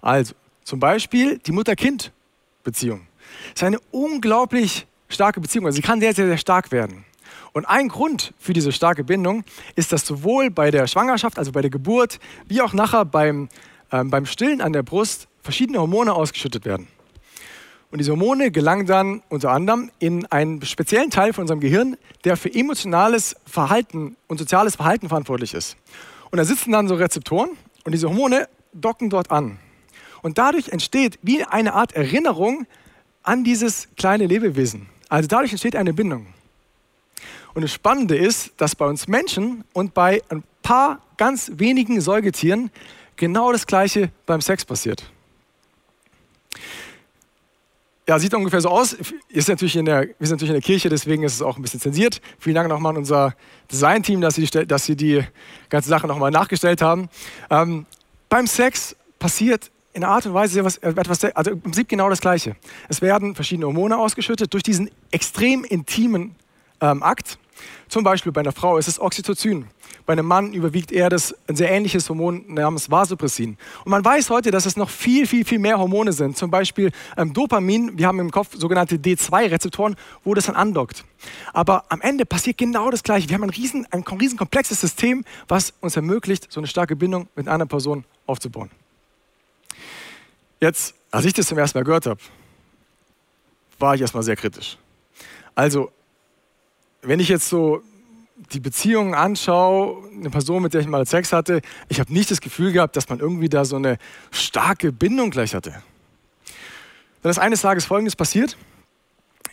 Also 0.00 0.34
zum 0.64 0.80
Beispiel 0.80 1.38
die 1.38 1.52
Mutter-Kind-Beziehung. 1.52 3.06
Das 3.52 3.62
ist 3.62 3.64
eine 3.64 3.80
unglaublich 3.90 4.86
starke 5.08 5.40
Beziehung. 5.40 5.66
Also 5.66 5.76
sie 5.76 5.82
kann 5.82 6.00
sehr, 6.00 6.14
sehr, 6.14 6.26
sehr 6.26 6.38
stark 6.38 6.70
werden. 6.70 7.04
Und 7.52 7.64
ein 7.66 7.88
Grund 7.88 8.34
für 8.38 8.52
diese 8.52 8.72
starke 8.72 9.04
Bindung 9.04 9.44
ist, 9.74 9.92
dass 9.92 10.06
sowohl 10.06 10.50
bei 10.50 10.70
der 10.70 10.86
Schwangerschaft, 10.86 11.38
also 11.38 11.52
bei 11.52 11.60
der 11.60 11.70
Geburt, 11.70 12.20
wie 12.46 12.60
auch 12.60 12.72
nachher 12.72 13.04
beim, 13.04 13.48
äh, 13.90 14.04
beim 14.04 14.26
Stillen 14.26 14.60
an 14.60 14.72
der 14.72 14.82
Brust 14.82 15.28
verschiedene 15.42 15.78
Hormone 15.78 16.12
ausgeschüttet 16.12 16.64
werden. 16.64 16.88
Und 17.90 17.98
diese 17.98 18.10
Hormone 18.10 18.50
gelangen 18.50 18.86
dann 18.86 19.22
unter 19.30 19.50
anderem 19.50 19.90
in 19.98 20.26
einen 20.26 20.62
speziellen 20.62 21.10
Teil 21.10 21.32
von 21.32 21.42
unserem 21.42 21.60
Gehirn, 21.60 21.96
der 22.24 22.36
für 22.36 22.52
emotionales 22.52 23.36
Verhalten 23.46 24.16
und 24.26 24.38
soziales 24.38 24.76
Verhalten 24.76 25.08
verantwortlich 25.08 25.54
ist. 25.54 25.76
Und 26.30 26.36
da 26.36 26.44
sitzen 26.44 26.72
dann 26.72 26.86
so 26.86 26.96
Rezeptoren 26.96 27.50
und 27.84 27.92
diese 27.92 28.08
Hormone 28.08 28.48
docken 28.74 29.08
dort 29.08 29.30
an. 29.30 29.58
Und 30.20 30.36
dadurch 30.36 30.68
entsteht 30.68 31.18
wie 31.22 31.44
eine 31.44 31.72
Art 31.72 31.92
Erinnerung 31.92 32.66
an 33.22 33.44
dieses 33.44 33.88
kleine 33.96 34.26
Lebewesen. 34.26 34.88
Also 35.08 35.26
dadurch 35.26 35.52
entsteht 35.52 35.74
eine 35.74 35.94
Bindung. 35.94 36.26
Und 37.54 37.62
das 37.62 37.72
Spannende 37.72 38.16
ist, 38.16 38.52
dass 38.58 38.76
bei 38.76 38.84
uns 38.84 39.08
Menschen 39.08 39.64
und 39.72 39.94
bei 39.94 40.22
ein 40.28 40.44
paar 40.62 41.00
ganz 41.16 41.52
wenigen 41.54 42.02
Säugetieren 42.02 42.70
genau 43.16 43.50
das 43.50 43.66
Gleiche 43.66 44.10
beim 44.26 44.42
Sex 44.42 44.66
passiert 44.66 45.10
ja, 48.08 48.18
sieht 48.18 48.32
ungefähr 48.32 48.62
so 48.62 48.70
aus. 48.70 48.96
Ist 49.28 49.50
natürlich 49.50 49.76
in 49.76 49.84
der, 49.84 50.08
wir 50.18 50.26
sind 50.26 50.36
natürlich 50.36 50.48
in 50.48 50.54
der 50.54 50.62
Kirche, 50.62 50.88
deswegen 50.88 51.24
ist 51.24 51.34
es 51.34 51.42
auch 51.42 51.56
ein 51.56 51.62
bisschen 51.62 51.78
zensiert. 51.78 52.22
Vielen 52.38 52.54
Dank 52.54 52.68
nochmal 52.70 52.92
an 52.92 52.96
unser 52.96 53.34
Design-Team, 53.70 54.22
dass 54.22 54.36
sie, 54.36 54.46
dass 54.46 54.86
sie 54.86 54.96
die 54.96 55.22
ganze 55.68 55.90
Sache 55.90 56.06
nochmal 56.06 56.30
nachgestellt 56.30 56.80
haben. 56.80 57.10
Ähm, 57.50 57.84
beim 58.30 58.46
Sex 58.46 58.96
passiert 59.18 59.70
in 59.92 60.04
einer 60.04 60.14
Art 60.14 60.24
und 60.24 60.32
Weise 60.32 60.58
etwas, 60.60 61.22
also 61.22 61.50
im 61.50 61.60
Prinzip 61.60 61.88
genau 61.88 62.08
das 62.08 62.22
Gleiche. 62.22 62.56
Es 62.88 63.02
werden 63.02 63.34
verschiedene 63.34 63.66
Hormone 63.66 63.98
ausgeschüttet 63.98 64.54
durch 64.54 64.62
diesen 64.62 64.90
extrem 65.10 65.64
intimen 65.64 66.34
ähm, 66.80 67.02
Akt. 67.02 67.38
Zum 67.88 68.04
Beispiel 68.04 68.32
bei 68.32 68.40
einer 68.40 68.52
Frau 68.52 68.76
ist 68.78 68.88
es 68.88 69.00
Oxytocin. 69.00 69.66
Bei 70.04 70.12
einem 70.12 70.26
Mann 70.26 70.52
überwiegt 70.52 70.92
eher 70.92 71.08
das, 71.08 71.34
ein 71.48 71.56
sehr 71.56 71.70
ähnliches 71.70 72.08
Hormon 72.08 72.44
namens 72.46 72.90
Vasopressin. 72.90 73.56
Und 73.84 73.90
man 73.90 74.04
weiß 74.04 74.30
heute, 74.30 74.50
dass 74.50 74.66
es 74.66 74.76
noch 74.76 74.90
viel, 74.90 75.26
viel, 75.26 75.44
viel 75.44 75.58
mehr 75.58 75.78
Hormone 75.78 76.12
sind. 76.12 76.36
Zum 76.36 76.50
Beispiel 76.50 76.92
ähm, 77.16 77.32
Dopamin. 77.32 77.98
Wir 77.98 78.06
haben 78.06 78.18
im 78.20 78.30
Kopf 78.30 78.48
sogenannte 78.54 78.96
D2-Rezeptoren, 78.96 79.96
wo 80.24 80.34
das 80.34 80.46
dann 80.46 80.56
andockt. 80.56 81.04
Aber 81.52 81.84
am 81.88 82.00
Ende 82.00 82.26
passiert 82.26 82.58
genau 82.58 82.90
das 82.90 83.02
Gleiche. 83.02 83.28
Wir 83.28 83.34
haben 83.34 83.44
ein 83.44 83.50
riesen, 83.50 83.86
ein 83.90 84.02
riesen 84.02 84.38
komplexes 84.38 84.80
System, 84.80 85.24
was 85.46 85.74
uns 85.80 85.96
ermöglicht, 85.96 86.50
so 86.50 86.60
eine 86.60 86.66
starke 86.66 86.96
Bindung 86.96 87.28
mit 87.34 87.48
einer 87.48 87.66
Person 87.66 88.04
aufzubauen. 88.26 88.70
Jetzt, 90.60 90.94
als 91.10 91.24
ich 91.24 91.32
das 91.32 91.46
zum 91.46 91.58
ersten 91.58 91.78
Mal 91.78 91.84
gehört 91.84 92.06
habe, 92.06 92.20
war 93.78 93.94
ich 93.94 94.00
erstmal 94.00 94.22
sehr 94.22 94.36
kritisch. 94.36 94.76
Also, 95.54 95.92
wenn 97.02 97.20
ich 97.20 97.28
jetzt 97.28 97.48
so 97.48 97.82
die 98.52 98.60
Beziehungen 98.60 99.14
anschaue, 99.14 100.08
eine 100.12 100.30
Person, 100.30 100.62
mit 100.62 100.74
der 100.74 100.80
ich 100.80 100.86
mal 100.86 101.04
Sex 101.06 101.32
hatte, 101.32 101.60
ich 101.88 102.00
habe 102.00 102.12
nicht 102.12 102.30
das 102.30 102.40
Gefühl 102.40 102.72
gehabt, 102.72 102.96
dass 102.96 103.08
man 103.08 103.18
irgendwie 103.18 103.48
da 103.48 103.64
so 103.64 103.76
eine 103.76 103.98
starke 104.30 104.92
Bindung 104.92 105.30
gleich 105.30 105.54
hatte. 105.54 105.82
Dann 107.22 107.30
ist 107.30 107.38
eines 107.38 107.62
Tages 107.62 107.84
Folgendes 107.84 108.14
passiert. 108.14 108.56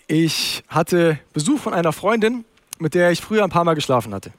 Ich 0.08 0.64
hatte 0.68 1.20
Besuch 1.34 1.60
von 1.60 1.74
einer 1.74 1.92
Freundin, 1.92 2.46
mit 2.78 2.94
der 2.94 3.12
ich 3.12 3.22
früher 3.22 3.44
ein 3.44 3.50
paar 3.50 3.64
Mal 3.64 3.74
geschlafen 3.74 4.14
hatte. 4.14 4.32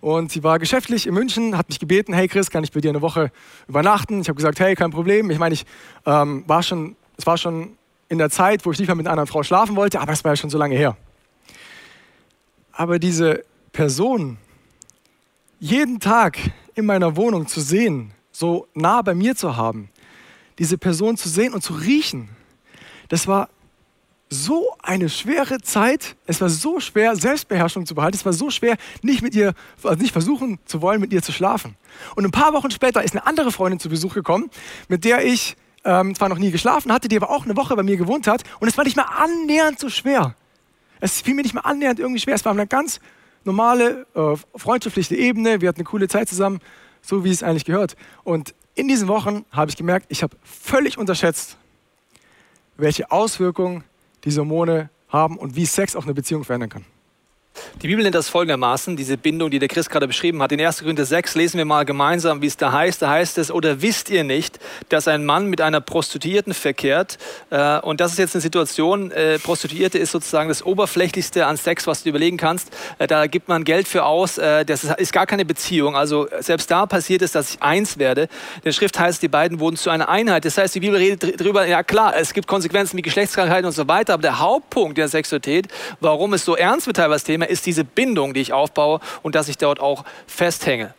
Und 0.00 0.32
sie 0.32 0.42
war 0.42 0.58
geschäftlich 0.58 1.06
in 1.06 1.14
München, 1.14 1.56
hat 1.56 1.68
mich 1.68 1.78
gebeten, 1.78 2.12
hey 2.12 2.28
Chris, 2.28 2.50
kann 2.50 2.64
ich 2.64 2.72
bei 2.72 2.80
dir 2.80 2.90
eine 2.90 3.02
Woche 3.02 3.30
übernachten? 3.68 4.20
Ich 4.20 4.28
habe 4.28 4.36
gesagt, 4.36 4.58
hey, 4.60 4.74
kein 4.74 4.90
Problem. 4.90 5.30
Ich 5.30 5.38
meine, 5.38 5.54
ich 5.54 5.64
ähm, 6.04 6.44
war 6.46 6.62
schon, 6.62 6.96
es 7.16 7.24
war 7.24 7.38
schon 7.38 7.76
in 8.08 8.18
der 8.18 8.28
Zeit, 8.28 8.66
wo 8.66 8.72
ich 8.72 8.78
nicht 8.78 8.88
mehr 8.88 8.96
mit 8.96 9.06
einer 9.06 9.26
Frau 9.26 9.42
schlafen 9.42 9.76
wollte, 9.76 10.00
aber 10.00 10.12
es 10.12 10.24
war 10.24 10.32
ja 10.32 10.36
schon 10.36 10.50
so 10.50 10.58
lange 10.58 10.74
her. 10.74 10.96
Aber 12.72 12.98
diese 12.98 13.44
Person 13.72 14.38
jeden 15.60 16.00
Tag 16.00 16.38
in 16.74 16.86
meiner 16.86 17.16
Wohnung 17.16 17.46
zu 17.46 17.60
sehen, 17.60 18.12
so 18.32 18.66
nah 18.74 19.02
bei 19.02 19.14
mir 19.14 19.36
zu 19.36 19.56
haben, 19.56 19.90
diese 20.58 20.78
Person 20.78 21.16
zu 21.16 21.28
sehen 21.28 21.54
und 21.54 21.62
zu 21.62 21.74
riechen, 21.74 22.30
das 23.08 23.26
war 23.26 23.48
so 24.32 24.74
eine 24.82 25.10
schwere 25.10 25.60
Zeit. 25.60 26.16
Es 26.26 26.40
war 26.40 26.48
so 26.48 26.80
schwer, 26.80 27.14
Selbstbeherrschung 27.14 27.84
zu 27.84 27.94
behalten. 27.94 28.16
Es 28.16 28.24
war 28.24 28.32
so 28.32 28.50
schwer, 28.50 28.76
nicht 29.02 29.22
mit 29.22 29.34
ihr, 29.34 29.52
also 29.82 30.00
nicht 30.00 30.12
versuchen 30.12 30.58
zu 30.64 30.80
wollen, 30.80 31.00
mit 31.00 31.12
ihr 31.12 31.22
zu 31.22 31.32
schlafen. 31.32 31.76
Und 32.16 32.24
ein 32.24 32.30
paar 32.30 32.54
Wochen 32.54 32.70
später 32.70 33.04
ist 33.04 33.12
eine 33.12 33.26
andere 33.26 33.52
Freundin 33.52 33.78
zu 33.78 33.90
Besuch 33.90 34.14
gekommen, 34.14 34.50
mit 34.88 35.04
der 35.04 35.24
ich 35.24 35.56
ähm, 35.84 36.14
zwar 36.14 36.30
noch 36.30 36.38
nie 36.38 36.50
geschlafen 36.50 36.92
hatte, 36.92 37.08
die 37.08 37.16
aber 37.16 37.30
auch 37.30 37.44
eine 37.44 37.56
Woche 37.56 37.76
bei 37.76 37.82
mir 37.82 37.98
gewohnt 37.98 38.26
hat. 38.26 38.42
Und 38.60 38.68
es 38.68 38.76
war 38.78 38.84
nicht 38.84 38.96
mehr 38.96 39.18
annähernd 39.18 39.78
so 39.78 39.90
schwer. 39.90 40.34
Es 41.02 41.20
fiel 41.20 41.34
mir 41.34 41.42
nicht 41.42 41.52
mehr 41.52 41.66
annähernd 41.66 41.98
irgendwie 41.98 42.20
schwer. 42.20 42.36
Es 42.36 42.44
war 42.44 42.52
eine 42.52 42.68
ganz 42.68 43.00
normale, 43.42 44.06
äh, 44.14 44.36
freundschaftliche 44.56 45.16
Ebene. 45.16 45.60
Wir 45.60 45.68
hatten 45.68 45.80
eine 45.80 45.84
coole 45.84 46.06
Zeit 46.06 46.28
zusammen, 46.28 46.60
so 47.02 47.24
wie 47.24 47.30
es 47.30 47.42
eigentlich 47.42 47.64
gehört. 47.64 47.96
Und 48.22 48.54
in 48.76 48.86
diesen 48.86 49.08
Wochen 49.08 49.44
habe 49.50 49.68
ich 49.68 49.76
gemerkt, 49.76 50.06
ich 50.10 50.22
habe 50.22 50.36
völlig 50.44 50.98
unterschätzt, 50.98 51.56
welche 52.76 53.10
Auswirkungen 53.10 53.82
diese 54.22 54.42
Hormone 54.42 54.90
haben 55.08 55.38
und 55.38 55.56
wie 55.56 55.66
Sex 55.66 55.96
auch 55.96 56.04
eine 56.04 56.14
Beziehung 56.14 56.44
verändern 56.44 56.70
kann. 56.70 56.84
Die 57.82 57.88
Bibel 57.88 58.02
nennt 58.02 58.14
das 58.14 58.28
folgendermaßen, 58.28 58.96
diese 58.96 59.16
Bindung, 59.16 59.50
die 59.50 59.58
der 59.58 59.68
Christ 59.68 59.90
gerade 59.90 60.06
beschrieben 60.06 60.40
hat. 60.42 60.52
In 60.52 60.60
1. 60.60 60.80
Korinther 60.80 61.04
6 61.04 61.34
lesen 61.34 61.58
wir 61.58 61.64
mal 61.64 61.84
gemeinsam, 61.84 62.40
wie 62.40 62.46
es 62.46 62.56
da 62.56 62.72
heißt. 62.72 63.02
Da 63.02 63.10
heißt 63.10 63.38
es, 63.38 63.50
oder 63.50 63.82
wisst 63.82 64.08
ihr 64.08 64.24
nicht, 64.24 64.58
dass 64.88 65.08
ein 65.08 65.24
Mann 65.24 65.48
mit 65.48 65.60
einer 65.60 65.80
Prostituierten 65.80 66.54
verkehrt? 66.54 67.18
Äh, 67.50 67.80
und 67.80 68.00
das 68.00 68.12
ist 68.12 68.18
jetzt 68.18 68.34
eine 68.34 68.42
Situation, 68.42 69.10
äh, 69.10 69.38
Prostituierte 69.38 69.98
ist 69.98 70.12
sozusagen 70.12 70.48
das 70.48 70.64
Oberflächlichste 70.64 71.46
an 71.46 71.56
Sex, 71.56 71.86
was 71.86 72.04
du 72.04 72.10
überlegen 72.10 72.36
kannst. 72.36 72.70
Äh, 72.98 73.06
da 73.06 73.26
gibt 73.26 73.48
man 73.48 73.64
Geld 73.64 73.88
für 73.88 74.04
aus. 74.04 74.34
Das 74.34 74.84
ist 74.84 75.12
gar 75.12 75.26
keine 75.26 75.44
Beziehung. 75.44 75.96
Also 75.96 76.28
selbst 76.40 76.70
da 76.70 76.86
passiert 76.86 77.22
es, 77.22 77.32
dass 77.32 77.54
ich 77.54 77.62
eins 77.62 77.98
werde. 77.98 78.22
In 78.22 78.62
der 78.64 78.72
Schrift 78.72 78.98
heißt, 78.98 79.22
die 79.22 79.28
beiden 79.28 79.60
wurden 79.60 79.76
zu 79.76 79.90
einer 79.90 80.08
Einheit. 80.08 80.44
Das 80.44 80.56
heißt, 80.56 80.74
die 80.74 80.80
Bibel 80.80 80.96
redet 80.96 81.40
darüber, 81.40 81.66
ja 81.66 81.82
klar, 81.82 82.14
es 82.16 82.32
gibt 82.32 82.46
Konsequenzen 82.46 82.96
wie 82.96 83.02
Geschlechtskrankheiten 83.02 83.66
und 83.66 83.72
so 83.72 83.88
weiter, 83.88 84.14
aber 84.14 84.22
der 84.22 84.38
Hauptpunkt 84.38 84.98
der 84.98 85.08
Sexualität, 85.08 85.68
warum 86.00 86.32
es 86.34 86.44
so 86.44 86.56
ernst 86.56 86.86
wird 86.86 86.96
teilweise 86.96 87.24
Thema, 87.24 87.41
Thema 87.42 87.48
ist 87.48 87.66
diese 87.66 87.84
Bindung, 87.84 88.34
die 88.34 88.40
ich 88.40 88.52
aufbaue 88.52 89.00
und 89.22 89.34
dass 89.34 89.48
ich 89.48 89.58
dort 89.58 89.80
auch 89.80 90.04
festhänge. 90.26 90.94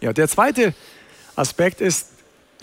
Ja, 0.00 0.12
der 0.12 0.28
zweite 0.28 0.74
Aspekt 1.36 1.80
ist, 1.80 2.08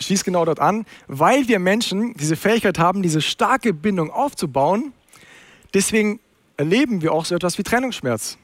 schließt 0.00 0.24
genau 0.24 0.44
dort 0.44 0.60
an, 0.60 0.84
weil 1.06 1.46
wir 1.48 1.58
Menschen 1.58 2.14
diese 2.14 2.36
Fähigkeit 2.36 2.78
haben, 2.78 3.02
diese 3.02 3.20
starke 3.20 3.72
Bindung 3.72 4.10
aufzubauen, 4.10 4.92
deswegen 5.74 6.20
erleben 6.56 7.02
wir 7.02 7.12
auch 7.12 7.24
so 7.24 7.34
etwas 7.34 7.58
wie 7.58 7.62
Trennungsschmerz. 7.62 8.38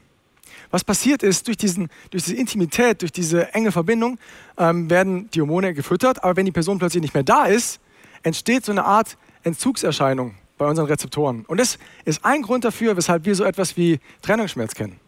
Was 0.71 0.83
passiert 0.83 1.23
ist, 1.23 1.47
durch, 1.47 1.57
diesen, 1.57 1.89
durch 2.11 2.23
diese 2.23 2.35
Intimität, 2.35 3.01
durch 3.01 3.11
diese 3.11 3.53
enge 3.53 3.71
Verbindung 3.71 4.19
ähm, 4.57 4.89
werden 4.89 5.29
die 5.31 5.41
Hormone 5.41 5.73
gefüttert, 5.73 6.23
aber 6.23 6.35
wenn 6.35 6.45
die 6.45 6.51
Person 6.51 6.79
plötzlich 6.79 7.01
nicht 7.01 7.13
mehr 7.13 7.23
da 7.23 7.45
ist, 7.45 7.79
entsteht 8.23 8.65
so 8.65 8.71
eine 8.71 8.85
Art 8.85 9.17
Entzugserscheinung 9.43 10.35
bei 10.59 10.67
unseren 10.67 10.85
Rezeptoren. 10.85 11.45
Und 11.47 11.59
das 11.59 11.79
ist 12.05 12.23
ein 12.23 12.43
Grund 12.43 12.63
dafür, 12.63 12.95
weshalb 12.95 13.25
wir 13.25 13.33
so 13.33 13.43
etwas 13.43 13.75
wie 13.77 13.99
Trennungsschmerz 14.21 14.75
kennen. 14.75 14.99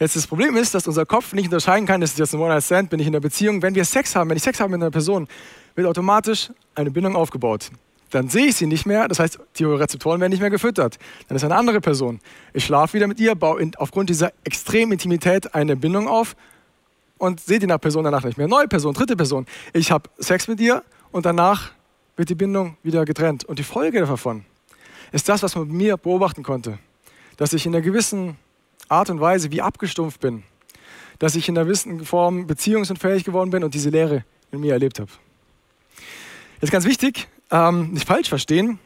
Jetzt 0.00 0.16
das 0.16 0.26
Problem 0.26 0.56
ist, 0.56 0.74
dass 0.74 0.88
unser 0.88 1.06
Kopf 1.06 1.32
nicht 1.32 1.44
unterscheiden 1.44 1.86
kann, 1.86 2.02
ist 2.02 2.12
es 2.12 2.18
jetzt 2.18 2.34
ein 2.34 2.40
One-Night-Stand, 2.40 2.90
bin 2.90 2.98
ich 2.98 3.06
in 3.06 3.14
einer 3.14 3.20
Beziehung. 3.20 3.62
Wenn 3.62 3.74
wir 3.74 3.84
Sex 3.84 4.16
haben, 4.16 4.28
wenn 4.28 4.36
ich 4.36 4.42
Sex 4.42 4.58
habe 4.58 4.70
mit 4.70 4.82
einer 4.82 4.90
Person, 4.90 5.28
wird 5.74 5.86
automatisch 5.86 6.50
eine 6.74 6.90
Bindung 6.90 7.14
aufgebaut. 7.14 7.70
Dann 8.10 8.28
sehe 8.28 8.46
ich 8.46 8.56
sie 8.56 8.66
nicht 8.66 8.86
mehr, 8.86 9.08
das 9.08 9.18
heißt, 9.18 9.38
die 9.56 9.64
Rezeptoren 9.64 10.20
werden 10.20 10.30
nicht 10.30 10.40
mehr 10.40 10.50
gefüttert. 10.50 10.98
Dann 11.28 11.36
ist 11.36 11.44
eine 11.44 11.54
andere 11.54 11.80
Person. 11.80 12.20
Ich 12.52 12.64
schlafe 12.64 12.94
wieder 12.94 13.06
mit 13.06 13.20
ihr, 13.20 13.34
baue 13.34 13.70
aufgrund 13.78 14.10
dieser 14.10 14.32
extremen 14.44 14.92
Intimität 14.92 15.54
eine 15.54 15.76
Bindung 15.76 16.08
auf 16.08 16.36
und 17.18 17.40
sehe 17.40 17.58
die 17.58 17.66
Person 17.66 18.04
danach 18.04 18.24
nicht 18.24 18.38
mehr. 18.38 18.48
Neue 18.48 18.68
Person, 18.68 18.94
dritte 18.94 19.16
Person. 19.16 19.46
Ich 19.72 19.90
habe 19.90 20.08
Sex 20.18 20.48
mit 20.48 20.60
ihr 20.60 20.82
und 21.10 21.26
danach 21.26 21.72
wird 22.16 22.28
die 22.30 22.34
Bindung 22.34 22.76
wieder 22.82 23.04
getrennt. 23.04 23.44
Und 23.44 23.58
die 23.58 23.64
Folge 23.64 24.00
davon 24.00 24.44
ist 25.12 25.28
das, 25.28 25.42
was 25.42 25.54
man 25.54 25.68
bei 25.68 25.74
mir 25.74 25.96
beobachten 25.96 26.42
konnte. 26.42 26.78
Dass 27.36 27.52
ich 27.52 27.66
in 27.66 27.74
einer 27.74 27.82
gewissen 27.82 28.36
Art 28.88 29.10
und 29.10 29.20
Weise 29.20 29.52
wie 29.52 29.62
abgestumpft 29.62 30.20
bin. 30.20 30.42
Dass 31.18 31.34
ich 31.34 31.48
in 31.48 31.56
einer 31.56 31.66
gewissen 31.66 32.04
Form 32.04 32.46
beziehungsunfähig 32.46 33.24
geworden 33.24 33.50
bin 33.50 33.62
und 33.64 33.74
diese 33.74 33.90
Leere 33.90 34.24
in 34.50 34.60
mir 34.60 34.72
erlebt 34.72 35.00
habe. 35.00 35.10
Jetzt 36.60 36.70
ganz 36.70 36.86
wichtig, 36.86 37.28
ähm, 37.50 37.92
nicht 37.92 38.06
falsch 38.06 38.28
verstehen, 38.28 38.78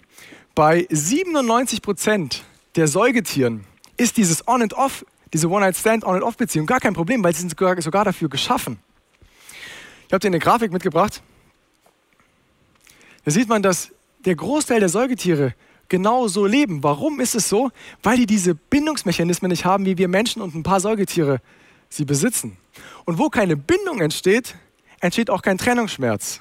bei 0.54 0.86
97 0.90 1.82
Prozent 1.82 2.44
der 2.76 2.88
Säugetieren 2.88 3.64
ist 3.96 4.16
dieses 4.16 4.46
On 4.48 4.62
and 4.62 4.74
Off, 4.74 5.04
diese 5.32 5.48
One-Night-Stand, 5.48 6.04
On 6.04 6.14
and 6.14 6.24
Off-Beziehung 6.24 6.66
gar 6.66 6.80
kein 6.80 6.94
Problem, 6.94 7.22
weil 7.22 7.32
sie 7.32 7.40
sind 7.40 7.50
sogar, 7.50 7.80
sogar 7.80 8.04
dafür 8.04 8.28
geschaffen. 8.28 8.78
Ich 10.08 10.12
habe 10.12 10.20
dir 10.20 10.28
eine 10.28 10.40
Grafik 10.40 10.72
mitgebracht. 10.72 11.22
Da 13.24 13.30
sieht 13.30 13.48
man, 13.48 13.62
dass 13.62 13.90
der 14.24 14.34
Großteil 14.34 14.80
der 14.80 14.88
Säugetiere 14.88 15.54
genau 15.88 16.28
so 16.28 16.46
leben. 16.46 16.82
Warum 16.82 17.20
ist 17.20 17.34
es 17.34 17.48
so? 17.48 17.70
Weil 18.02 18.16
die 18.16 18.26
diese 18.26 18.54
Bindungsmechanismen 18.54 19.50
nicht 19.50 19.64
haben, 19.64 19.84
wie 19.84 19.98
wir 19.98 20.08
Menschen 20.08 20.40
und 20.40 20.54
ein 20.54 20.62
paar 20.62 20.80
Säugetiere 20.80 21.40
sie 21.88 22.04
besitzen. 22.04 22.56
Und 23.04 23.18
wo 23.18 23.28
keine 23.28 23.56
Bindung 23.56 24.00
entsteht, 24.00 24.54
entsteht 25.00 25.28
auch 25.28 25.42
kein 25.42 25.58
Trennungsschmerz. 25.58 26.40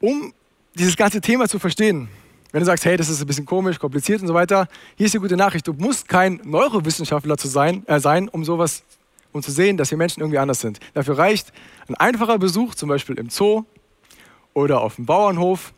Um 0.00 0.32
dieses 0.74 0.96
ganze 0.96 1.20
Thema 1.20 1.48
zu 1.48 1.58
verstehen, 1.58 2.08
wenn 2.52 2.60
du 2.60 2.66
sagst, 2.66 2.84
hey, 2.84 2.96
das 2.96 3.08
ist 3.08 3.20
ein 3.20 3.26
bisschen 3.26 3.44
komisch, 3.44 3.78
kompliziert 3.78 4.20
und 4.20 4.28
so 4.28 4.34
weiter, 4.34 4.68
hier 4.96 5.06
ist 5.06 5.14
die 5.14 5.18
gute 5.18 5.36
Nachricht. 5.36 5.66
Du 5.66 5.72
musst 5.72 6.08
kein 6.08 6.40
Neurowissenschaftler 6.44 7.36
zu 7.36 7.48
sein, 7.48 7.84
äh, 7.86 7.98
sein, 7.98 8.28
um 8.28 8.44
sowas, 8.44 8.82
um 9.32 9.42
zu 9.42 9.50
sehen, 9.50 9.76
dass 9.76 9.90
wir 9.90 9.98
Menschen 9.98 10.20
irgendwie 10.20 10.38
anders 10.38 10.60
sind. 10.60 10.78
Dafür 10.94 11.18
reicht 11.18 11.52
ein 11.88 11.96
einfacher 11.96 12.38
Besuch, 12.38 12.74
zum 12.74 12.88
Beispiel 12.88 13.18
im 13.18 13.30
Zoo 13.30 13.64
oder 14.56 14.80
auf 14.80 14.96
dem 14.96 15.04
Bauernhof. 15.04 15.74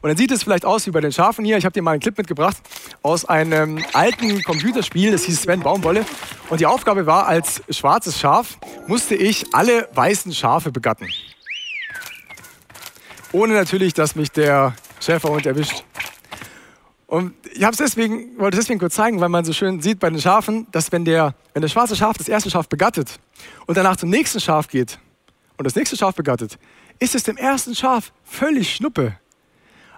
Und 0.00 0.08
dann 0.08 0.16
sieht 0.16 0.30
es 0.30 0.42
vielleicht 0.44 0.64
aus 0.64 0.86
wie 0.86 0.90
bei 0.90 1.00
den 1.00 1.12
Schafen 1.12 1.44
hier. 1.44 1.56
Ich 1.56 1.64
habe 1.64 1.72
dir 1.72 1.82
mal 1.82 1.92
einen 1.92 2.00
Clip 2.00 2.16
mitgebracht 2.16 2.56
aus 3.02 3.24
einem 3.24 3.82
alten 3.92 4.42
Computerspiel, 4.42 5.10
das 5.10 5.24
hieß 5.24 5.42
Sven 5.42 5.60
Baumwolle. 5.60 6.04
Und 6.48 6.60
die 6.60 6.66
Aufgabe 6.66 7.06
war, 7.06 7.26
als 7.26 7.62
schwarzes 7.70 8.20
Schaf 8.20 8.58
musste 8.86 9.14
ich 9.14 9.52
alle 9.54 9.88
weißen 9.94 10.32
Schafe 10.32 10.70
begatten. 10.70 11.08
Ohne 13.32 13.54
natürlich, 13.54 13.94
dass 13.94 14.14
mich 14.14 14.30
der 14.30 14.74
Schäferhund 15.00 15.46
erwischt. 15.46 15.82
Und 17.06 17.34
ich 17.52 17.64
habe 17.64 17.76
deswegen, 17.76 18.38
wollte 18.38 18.58
deswegen 18.58 18.78
kurz 18.78 18.94
zeigen, 18.94 19.20
weil 19.20 19.28
man 19.28 19.44
so 19.44 19.52
schön 19.52 19.80
sieht 19.80 19.98
bei 19.98 20.10
den 20.10 20.20
Schafen, 20.20 20.66
dass 20.70 20.92
wenn, 20.92 21.04
der, 21.04 21.34
wenn 21.52 21.62
das 21.62 21.72
schwarze 21.72 21.96
Schaf 21.96 22.16
das 22.16 22.28
erste 22.28 22.50
Schaf 22.50 22.68
begattet 22.68 23.18
und 23.66 23.76
danach 23.76 23.96
zum 23.96 24.10
nächsten 24.10 24.38
Schaf 24.38 24.68
geht 24.68 24.98
und 25.56 25.64
das 25.64 25.74
nächste 25.74 25.96
Schaf 25.96 26.14
begattet, 26.14 26.58
ist 26.98 27.14
es 27.14 27.22
dem 27.22 27.36
ersten 27.36 27.74
Schaf 27.74 28.12
völlig 28.24 28.74
Schnuppe. 28.74 29.16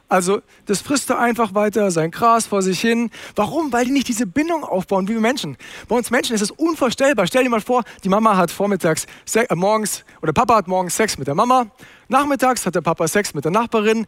Also 0.08 0.40
das 0.66 0.82
frisst 0.82 1.10
er 1.10 1.18
einfach 1.18 1.54
weiter 1.54 1.90
sein 1.90 2.12
Gras 2.12 2.46
vor 2.46 2.62
sich 2.62 2.80
hin. 2.80 3.10
Warum? 3.34 3.72
Weil 3.72 3.86
die 3.86 3.90
nicht 3.90 4.06
diese 4.06 4.26
Bindung 4.26 4.62
aufbauen 4.62 5.08
wie 5.08 5.14
wir 5.14 5.20
Menschen. 5.20 5.56
Bei 5.88 5.96
uns 5.96 6.10
Menschen 6.10 6.34
ist 6.34 6.42
es 6.42 6.52
unvorstellbar. 6.52 7.26
Stell 7.26 7.42
dir 7.42 7.50
mal 7.50 7.60
vor, 7.60 7.82
die 8.04 8.08
Mama 8.08 8.36
hat 8.36 8.52
vormittags, 8.52 9.06
äh, 9.34 9.54
morgens, 9.54 10.04
oder 10.22 10.32
Papa 10.32 10.56
hat 10.56 10.68
morgens 10.68 10.96
Sex 10.96 11.18
mit 11.18 11.26
der 11.26 11.34
Mama. 11.34 11.66
Nachmittags 12.08 12.64
hat 12.66 12.76
der 12.76 12.82
Papa 12.82 13.08
Sex 13.08 13.34
mit 13.34 13.44
der 13.44 13.50
Nachbarin. 13.50 14.06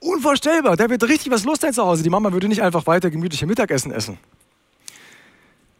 Unvorstellbar. 0.00 0.76
Da 0.76 0.90
wird 0.90 1.02
richtig 1.04 1.32
was 1.32 1.44
los 1.44 1.58
sein 1.60 1.72
zu 1.72 1.84
Hause. 1.84 2.02
Die 2.02 2.10
Mama 2.10 2.32
würde 2.32 2.48
nicht 2.48 2.62
einfach 2.62 2.86
weiter 2.86 3.10
gemütliche 3.10 3.46
Mittagessen 3.46 3.92
essen. 3.92 4.18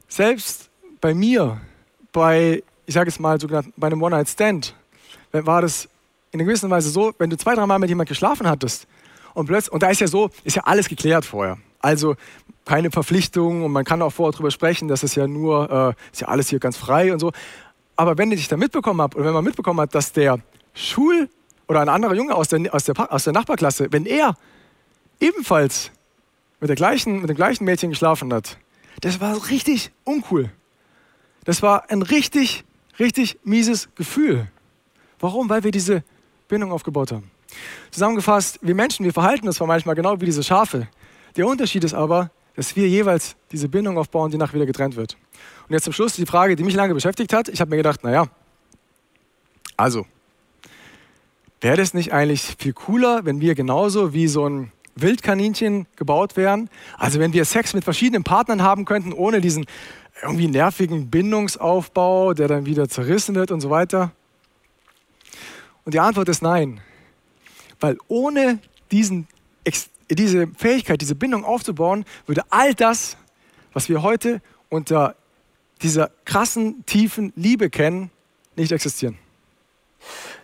Selbst 0.09 0.71
bei 1.03 1.13
mir, 1.13 1.61
bei, 2.13 2.63
ich 2.87 2.95
sage 2.95 3.09
es 3.09 3.19
mal, 3.19 3.39
sogenannten, 3.39 3.75
bei 3.77 3.89
einem 3.89 4.03
One-Night-Stand, 4.03 4.75
war 5.33 5.63
das 5.63 5.89
in 6.33 6.41
einer 6.41 6.47
gewissen 6.47 6.71
Weise 6.71 6.91
so, 6.91 7.13
wenn 7.19 7.31
du 7.31 7.37
zwei, 7.37 7.55
drei 7.55 7.67
Mal 7.67 7.79
mit 7.79 7.89
jemandem 7.89 8.11
geschlafen 8.11 8.49
hattest 8.49 8.87
und 9.35 9.47
plötzlich, 9.47 9.73
und 9.73 9.83
da 9.83 9.91
ist 9.91 10.01
ja 10.01 10.07
so, 10.07 10.31
ist 10.45 10.57
ja 10.57 10.63
alles 10.65 10.89
geklärt 10.89 11.25
vorher. 11.25 11.59
Also 11.81 12.17
keine 12.65 12.91
Verpflichtung 12.91 13.65
und 13.65 13.73
man 13.73 13.85
kann 13.85 14.03
auch 14.03 14.11
vorher 14.11 14.33
darüber 14.33 14.51
sprechen, 14.51 14.89
dass 14.89 15.03
es 15.03 15.15
ja 15.15 15.27
nur, 15.27 15.97
äh, 15.99 16.13
ist 16.13 16.21
ja 16.21 16.29
alles 16.29 16.49
hier 16.49 16.59
ganz 16.59 16.77
frei 16.77 17.13
und 17.13 17.19
so. 17.19 17.33
Aber 17.97 18.17
wenn 18.19 18.31
ich 18.33 18.49
da 18.49 18.57
mitbekommen 18.57 19.01
habe, 19.01 19.17
oder 19.17 19.27
wenn 19.27 19.35
man 19.35 19.45
mitbekommen 19.45 19.81
hat, 19.81 19.95
dass 19.95 20.13
der 20.13 20.39
Schul- 20.75 21.29
oder 21.69 21.81
ein 21.81 21.89
anderer 21.89 22.15
Junge 22.15 22.35
aus 22.35 22.49
der, 22.49 22.75
aus 22.75 22.85
der, 22.85 23.13
aus 23.13 23.25
der 23.25 23.33
Nachbarklasse, 23.33 23.89
wenn 23.91 24.07
er 24.07 24.37
ebenfalls 25.21 25.91
mit, 26.61 26.69
der 26.69 26.77
gleichen, 26.77 27.21
mit 27.21 27.31
dem 27.31 27.37
gleichen 27.37 27.65
Mädchen 27.65 27.91
geschlafen 27.91 28.33
hat, 28.33 28.59
das 29.01 29.21
war 29.21 29.49
richtig 29.51 29.91
uncool. 30.05 30.51
Das 31.45 31.63
war 31.63 31.91
ein 31.91 32.03
richtig, 32.03 32.65
richtig 32.99 33.39
mieses 33.45 33.89
Gefühl. 33.95 34.49
Warum? 35.19 35.49
Weil 35.49 35.65
wir 35.65 35.71
diese 35.71 36.03
Bindung 36.51 36.73
aufgebaut 36.73 37.13
haben. 37.13 37.31
Zusammengefasst, 37.91 38.59
wir 38.63 38.75
Menschen, 38.75 39.05
wir 39.05 39.13
verhalten 39.13 39.47
uns 39.47 39.59
manchmal 39.59 39.95
genau 39.95 40.21
wie 40.21 40.27
diese 40.27 40.43
Schafe. 40.43 40.89
Der 41.37 41.47
Unterschied 41.47 41.85
ist 41.85 41.95
aber, 41.95 42.31
dass 42.55 42.77
wir 42.77 42.89
jeweils 42.89 43.37
diese 43.53 43.69
Bindung 43.69 43.97
aufbauen, 43.97 44.31
die 44.31 44.37
nachher 44.37 44.55
wieder 44.55 44.67
getrennt 44.67 44.97
wird. 44.97 45.17
Und 45.69 45.73
jetzt 45.73 45.85
zum 45.85 45.93
Schluss 45.93 46.15
die 46.15 46.27
Frage, 46.27 46.57
die 46.57 46.65
mich 46.65 46.75
lange 46.75 46.93
beschäftigt 46.93 47.33
hat. 47.33 47.49
Ich 47.49 47.61
habe 47.61 47.71
mir 47.71 47.77
gedacht, 47.77 48.05
naja, 48.05 48.27
also, 49.77 50.05
wäre 51.61 51.79
das 51.79 51.95
nicht 51.95 52.13
eigentlich 52.13 52.57
viel 52.59 52.75
cooler, 52.75 53.25
wenn 53.25 53.41
wir 53.41 53.55
genauso 53.55 54.13
wie 54.13 54.29
so 54.29 54.47
ein 54.47 54.73
Wildkaninchen 54.95 55.87
gebaut 55.97 56.37
wären? 56.37 56.69
Also 56.99 57.19
wenn 57.19 57.33
wir 57.33 57.45
Sex 57.45 57.73
mit 57.73 57.85
verschiedenen 57.85 58.25
Partnern 58.25 58.63
haben 58.63 58.85
könnten, 58.85 59.13
ohne 59.13 59.41
diesen 59.41 59.67
irgendwie 60.23 60.49
nervigen 60.49 61.09
Bindungsaufbau, 61.09 62.35
der 62.35 62.49
dann 62.49 62.67
wieder 62.67 62.89
zerrissen 62.89 63.35
wird 63.35 63.51
und 63.51 63.61
so 63.61 63.71
weiter? 63.71 64.13
Und 65.85 65.95
die 65.95 66.01
Antwort 66.01 66.29
ist 66.29 66.43
nein. 66.43 66.81
Weil 67.79 67.97
ohne 68.09 68.59
diesen, 68.91 69.27
diese 70.11 70.49
Fähigkeit, 70.57 71.01
diese 71.01 71.15
Bindung 71.15 71.45
aufzubauen, 71.45 72.05
würde 72.27 72.43
all 72.51 72.75
das, 72.75 73.17
was 73.73 73.89
wir 73.89 74.03
heute 74.03 74.43
unter 74.69 75.17
dieser 75.83 76.11
krassen, 76.25 76.85
tiefen 76.87 77.33
Liebe 77.37 77.71
kennen, 77.71 78.11
nicht 78.57 78.73
existieren. 78.73 79.19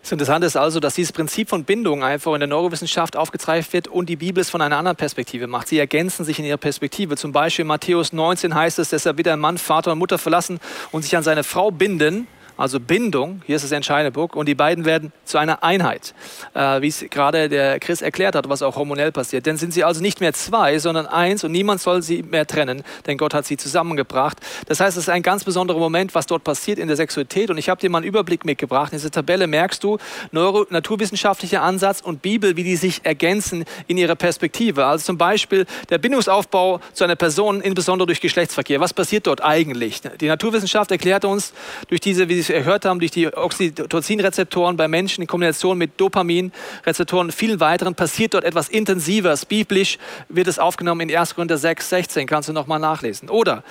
Das 0.01 0.11
Interessante 0.11 0.47
ist 0.47 0.55
also, 0.55 0.79
dass 0.79 0.95
dieses 0.95 1.11
Prinzip 1.11 1.49
von 1.49 1.63
Bindung 1.63 2.03
einfach 2.03 2.33
in 2.33 2.39
der 2.39 2.47
Neurowissenschaft 2.47 3.17
aufgezeigt 3.17 3.73
wird 3.73 3.87
und 3.87 4.07
die 4.07 4.15
Bibel 4.15 4.39
es 4.39 4.49
von 4.49 4.61
einer 4.61 4.77
anderen 4.77 4.95
Perspektive 4.95 5.47
macht. 5.47 5.67
Sie 5.67 5.77
ergänzen 5.79 6.23
sich 6.23 6.39
in 6.39 6.45
ihrer 6.45 6.57
Perspektive. 6.57 7.17
Zum 7.17 7.31
Beispiel 7.31 7.63
in 7.63 7.67
Matthäus 7.67 8.13
19 8.13 8.55
heißt 8.55 8.79
es, 8.79 8.89
dass 8.89 9.05
er 9.05 9.17
wieder 9.17 9.35
Mann, 9.35 9.57
Vater 9.57 9.91
und 9.91 9.99
Mutter 9.99 10.17
verlassen 10.17 10.59
und 10.91 11.01
sich 11.01 11.17
an 11.17 11.23
seine 11.23 11.43
Frau 11.43 11.71
binden 11.71 12.27
also 12.57 12.79
Bindung, 12.79 13.41
hier 13.45 13.55
ist 13.55 13.63
das 13.63 13.71
entscheidende 13.71 14.11
Punkt, 14.11 14.35
und 14.35 14.47
die 14.47 14.55
beiden 14.55 14.85
werden 14.85 15.11
zu 15.25 15.37
einer 15.37 15.63
Einheit, 15.63 16.13
äh, 16.53 16.81
wie 16.81 16.87
es 16.87 17.05
gerade 17.09 17.49
der 17.49 17.79
Chris 17.79 18.01
erklärt 18.01 18.35
hat, 18.35 18.49
was 18.49 18.61
auch 18.61 18.75
hormonell 18.75 19.11
passiert. 19.11 19.45
Denn 19.45 19.57
sind 19.57 19.73
sie 19.73 19.83
also 19.83 20.01
nicht 20.01 20.19
mehr 20.19 20.33
zwei, 20.33 20.79
sondern 20.79 21.05
eins 21.05 21.43
und 21.43 21.51
niemand 21.51 21.81
soll 21.81 22.01
sie 22.01 22.23
mehr 22.23 22.47
trennen, 22.47 22.83
denn 23.05 23.17
Gott 23.17 23.33
hat 23.33 23.45
sie 23.45 23.57
zusammengebracht. 23.57 24.39
Das 24.67 24.79
heißt, 24.79 24.97
es 24.97 25.03
ist 25.03 25.09
ein 25.09 25.21
ganz 25.21 25.43
besonderer 25.43 25.79
Moment, 25.79 26.15
was 26.15 26.25
dort 26.25 26.43
passiert 26.43 26.79
in 26.79 26.87
der 26.87 26.97
Sexualität 26.97 27.49
und 27.49 27.57
ich 27.57 27.69
habe 27.69 27.79
dir 27.79 27.89
mal 27.89 27.99
einen 27.99 28.07
Überblick 28.07 28.45
mitgebracht. 28.45 28.91
In 28.91 28.97
dieser 28.97 29.11
Tabelle 29.11 29.47
merkst 29.47 29.83
du 29.83 29.97
Neuro 30.31 30.65
naturwissenschaftlicher 30.69 31.61
Ansatz 31.61 32.01
und 32.01 32.21
Bibel, 32.21 32.57
wie 32.57 32.63
die 32.63 32.75
sich 32.75 33.01
ergänzen 33.03 33.65
in 33.87 33.97
ihrer 33.97 34.15
Perspektive. 34.15 34.85
Also 34.85 35.05
zum 35.05 35.17
Beispiel 35.17 35.65
der 35.89 35.99
Bindungsaufbau 35.99 36.79
zu 36.93 37.03
einer 37.03 37.15
Person, 37.15 37.61
insbesondere 37.61 38.07
durch 38.07 38.21
Geschlechtsverkehr. 38.21 38.79
Was 38.79 38.93
passiert 38.93 39.27
dort 39.27 39.43
eigentlich? 39.43 40.01
Die 40.19 40.27
Naturwissenschaft 40.27 40.91
erklärt 40.91 41.25
uns 41.25 41.53
durch 41.89 42.01
diese, 42.01 42.29
wie 42.29 42.46
gehört 42.47 42.85
haben, 42.85 42.99
durch 42.99 43.11
die 43.11 43.27
Oxytocin-Rezeptoren 43.27 44.77
bei 44.77 44.87
Menschen 44.87 45.21
in 45.21 45.27
Kombination 45.27 45.77
mit 45.77 45.99
Dopamin-Rezeptoren 45.99 47.27
und 47.27 47.31
vielen 47.31 47.59
weiteren, 47.59 47.95
passiert 47.95 48.33
dort 48.33 48.43
etwas 48.43 48.69
Intensivers. 48.69 49.45
Biblisch 49.45 49.97
wird 50.29 50.47
es 50.47 50.59
aufgenommen 50.59 51.09
in 51.09 51.15
1. 51.15 51.35
Korinther 51.35 51.57
6, 51.57 51.89
16. 51.89 52.27
Kannst 52.27 52.49
du 52.49 52.53
nochmal 52.53 52.79
nachlesen. 52.79 53.29
Oder 53.29 53.63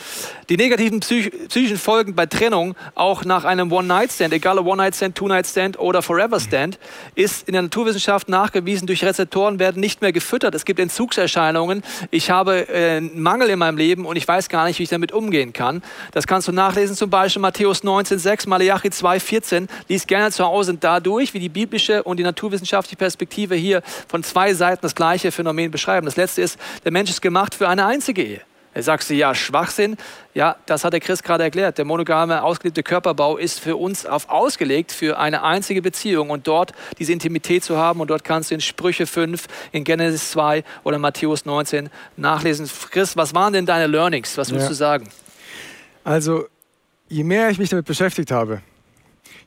die 0.48 0.56
negativen 0.56 1.00
psych 1.00 1.30
psychischen 1.48 1.78
Folgen 1.78 2.14
bei 2.14 2.26
Trennung, 2.26 2.74
auch 2.94 3.24
nach 3.24 3.44
einem 3.44 3.72
One-Night-Stand, 3.72 4.32
egal 4.32 4.58
ob 4.58 4.66
One-Night-Stand, 4.66 5.16
Two-Night-Stand 5.16 5.78
oder 5.78 6.02
Forever-Stand, 6.02 6.78
ist 7.14 7.48
in 7.48 7.52
der 7.52 7.62
Naturwissenschaft 7.62 8.28
nachgewiesen, 8.28 8.86
durch 8.86 9.04
Rezeptoren 9.04 9.58
werden 9.58 9.80
nicht 9.80 10.02
mehr 10.02 10.12
gefüttert. 10.12 10.54
Es 10.54 10.64
gibt 10.64 10.80
Entzugserscheinungen. 10.80 11.82
Ich 12.10 12.30
habe 12.30 12.68
äh, 12.68 12.96
einen 12.96 13.20
Mangel 13.20 13.50
in 13.50 13.58
meinem 13.58 13.78
Leben 13.78 14.06
und 14.06 14.16
ich 14.16 14.26
weiß 14.26 14.48
gar 14.48 14.66
nicht, 14.66 14.78
wie 14.78 14.84
ich 14.84 14.88
damit 14.88 15.12
umgehen 15.12 15.52
kann. 15.52 15.82
Das 16.12 16.26
kannst 16.26 16.48
du 16.48 16.52
nachlesen, 16.52 16.96
zum 16.96 17.10
Beispiel 17.10 17.42
Matthäus 17.42 17.82
19, 17.82 18.18
6, 18.18 18.46
Malachi 18.66 18.90
2, 18.90 19.20
14. 19.20 19.68
Lies 19.88 20.06
gerne 20.06 20.32
zu 20.32 20.44
Hause 20.44 20.74
dadurch, 20.74 21.32
wie 21.34 21.38
die 21.38 21.48
biblische 21.48 22.02
und 22.02 22.18
die 22.18 22.24
naturwissenschaftliche 22.24 22.96
Perspektive 22.96 23.54
hier 23.54 23.82
von 24.08 24.24
zwei 24.24 24.54
Seiten 24.54 24.80
das 24.82 24.94
gleiche 24.94 25.30
Phänomen 25.30 25.70
beschreiben. 25.70 26.04
Das 26.04 26.16
letzte 26.16 26.42
ist, 26.42 26.58
der 26.84 26.90
Mensch 26.90 27.10
ist 27.10 27.22
gemacht 27.22 27.54
für 27.54 27.68
eine 27.68 27.86
einzige 27.86 28.22
Ehe. 28.22 28.40
Er 28.74 28.82
sagst 28.82 29.08
du, 29.08 29.14
ja, 29.14 29.34
Schwachsinn. 29.34 29.96
Ja, 30.34 30.56
das 30.66 30.84
hat 30.84 30.92
der 30.92 31.00
Chris 31.00 31.22
gerade 31.22 31.44
erklärt. 31.44 31.78
Der 31.78 31.86
monogame, 31.86 32.42
ausgelebte 32.42 32.82
Körperbau 32.82 33.38
ist 33.38 33.60
für 33.60 33.76
uns 33.76 34.04
auf 34.04 34.28
ausgelegt 34.28 34.92
für 34.92 35.18
eine 35.18 35.44
einzige 35.44 35.80
Beziehung 35.80 36.28
und 36.28 36.46
dort 36.46 36.72
diese 36.98 37.12
Intimität 37.12 37.64
zu 37.64 37.78
haben. 37.78 38.00
Und 38.00 38.10
dort 38.10 38.24
kannst 38.24 38.50
du 38.50 38.56
in 38.56 38.60
Sprüche 38.60 39.06
5, 39.06 39.46
in 39.72 39.84
Genesis 39.84 40.32
2 40.32 40.64
oder 40.84 40.98
Matthäus 40.98 41.46
19 41.46 41.88
nachlesen. 42.16 42.68
Chris, 42.90 43.16
was 43.16 43.32
waren 43.34 43.52
denn 43.52 43.64
deine 43.64 43.86
Learnings? 43.86 44.36
Was 44.36 44.50
willst 44.50 44.64
ja. 44.64 44.68
du 44.68 44.74
sagen? 44.74 45.08
Also, 46.04 46.46
je 47.08 47.24
mehr 47.24 47.50
ich 47.50 47.58
mich 47.58 47.70
damit 47.70 47.86
beschäftigt 47.86 48.30
habe, 48.30 48.62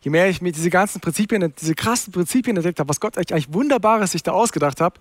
je 0.02 0.12
mehr 0.12 0.30
ich 0.30 0.42
mir 0.42 0.52
diese 0.52 0.70
ganzen 0.70 1.02
Prinzipien, 1.02 1.54
diese 1.60 1.76
krassen 1.76 2.14
Prinzipien 2.14 2.56
entdeckt 2.56 2.80
habe, 2.80 2.90
was 2.90 3.00
Gott 3.00 3.18
eigentlich 3.18 3.54
Wunderbares 3.54 4.12
sich 4.12 4.24
da 4.24 4.32
ausgedacht 4.32 4.82
hat, 4.82 5.00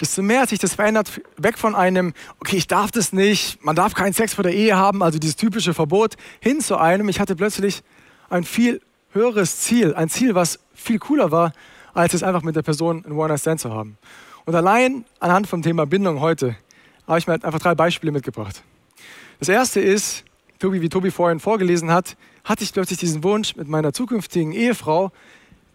desto 0.00 0.22
mehr 0.22 0.42
hat 0.42 0.48
sich 0.48 0.58
das 0.58 0.74
verändert, 0.74 1.20
weg 1.36 1.58
von 1.58 1.74
einem, 1.74 2.12
okay, 2.40 2.56
ich 2.56 2.66
darf 2.66 2.90
das 2.90 3.12
nicht, 3.12 3.64
man 3.64 3.76
darf 3.76 3.94
keinen 3.94 4.12
Sex 4.12 4.34
vor 4.34 4.42
der 4.42 4.54
Ehe 4.54 4.76
haben, 4.76 5.02
also 5.02 5.18
dieses 5.18 5.36
typische 5.36 5.74
Verbot, 5.74 6.16
hin 6.40 6.60
zu 6.60 6.76
einem, 6.76 7.08
ich 7.08 7.20
hatte 7.20 7.36
plötzlich 7.36 7.82
ein 8.30 8.44
viel 8.44 8.80
höheres 9.12 9.60
Ziel, 9.60 9.94
ein 9.94 10.08
Ziel, 10.08 10.34
was 10.34 10.58
viel 10.74 10.98
cooler 10.98 11.30
war, 11.30 11.52
als 11.94 12.14
es 12.14 12.22
einfach 12.22 12.42
mit 12.42 12.56
der 12.56 12.62
Person 12.62 13.04
ein 13.06 13.12
One-Night-Stand 13.12 13.60
zu 13.60 13.72
haben. 13.72 13.98
Und 14.44 14.54
allein 14.54 15.04
anhand 15.20 15.46
vom 15.46 15.62
Thema 15.62 15.86
Bindung 15.86 16.20
heute 16.20 16.56
habe 17.06 17.18
ich 17.18 17.26
mir 17.26 17.34
einfach 17.34 17.58
drei 17.58 17.74
Beispiele 17.74 18.10
mitgebracht. 18.10 18.62
Das 19.38 19.48
erste 19.48 19.80
ist, 19.80 20.24
Tobi, 20.62 20.80
wie 20.80 20.88
Tobi 20.88 21.10
vorhin 21.10 21.40
vorgelesen 21.40 21.90
hat, 21.90 22.16
hatte 22.44 22.62
ich 22.62 22.72
plötzlich 22.72 23.00
diesen 23.00 23.24
Wunsch, 23.24 23.56
mit 23.56 23.66
meiner 23.66 23.92
zukünftigen 23.92 24.52
Ehefrau 24.52 25.10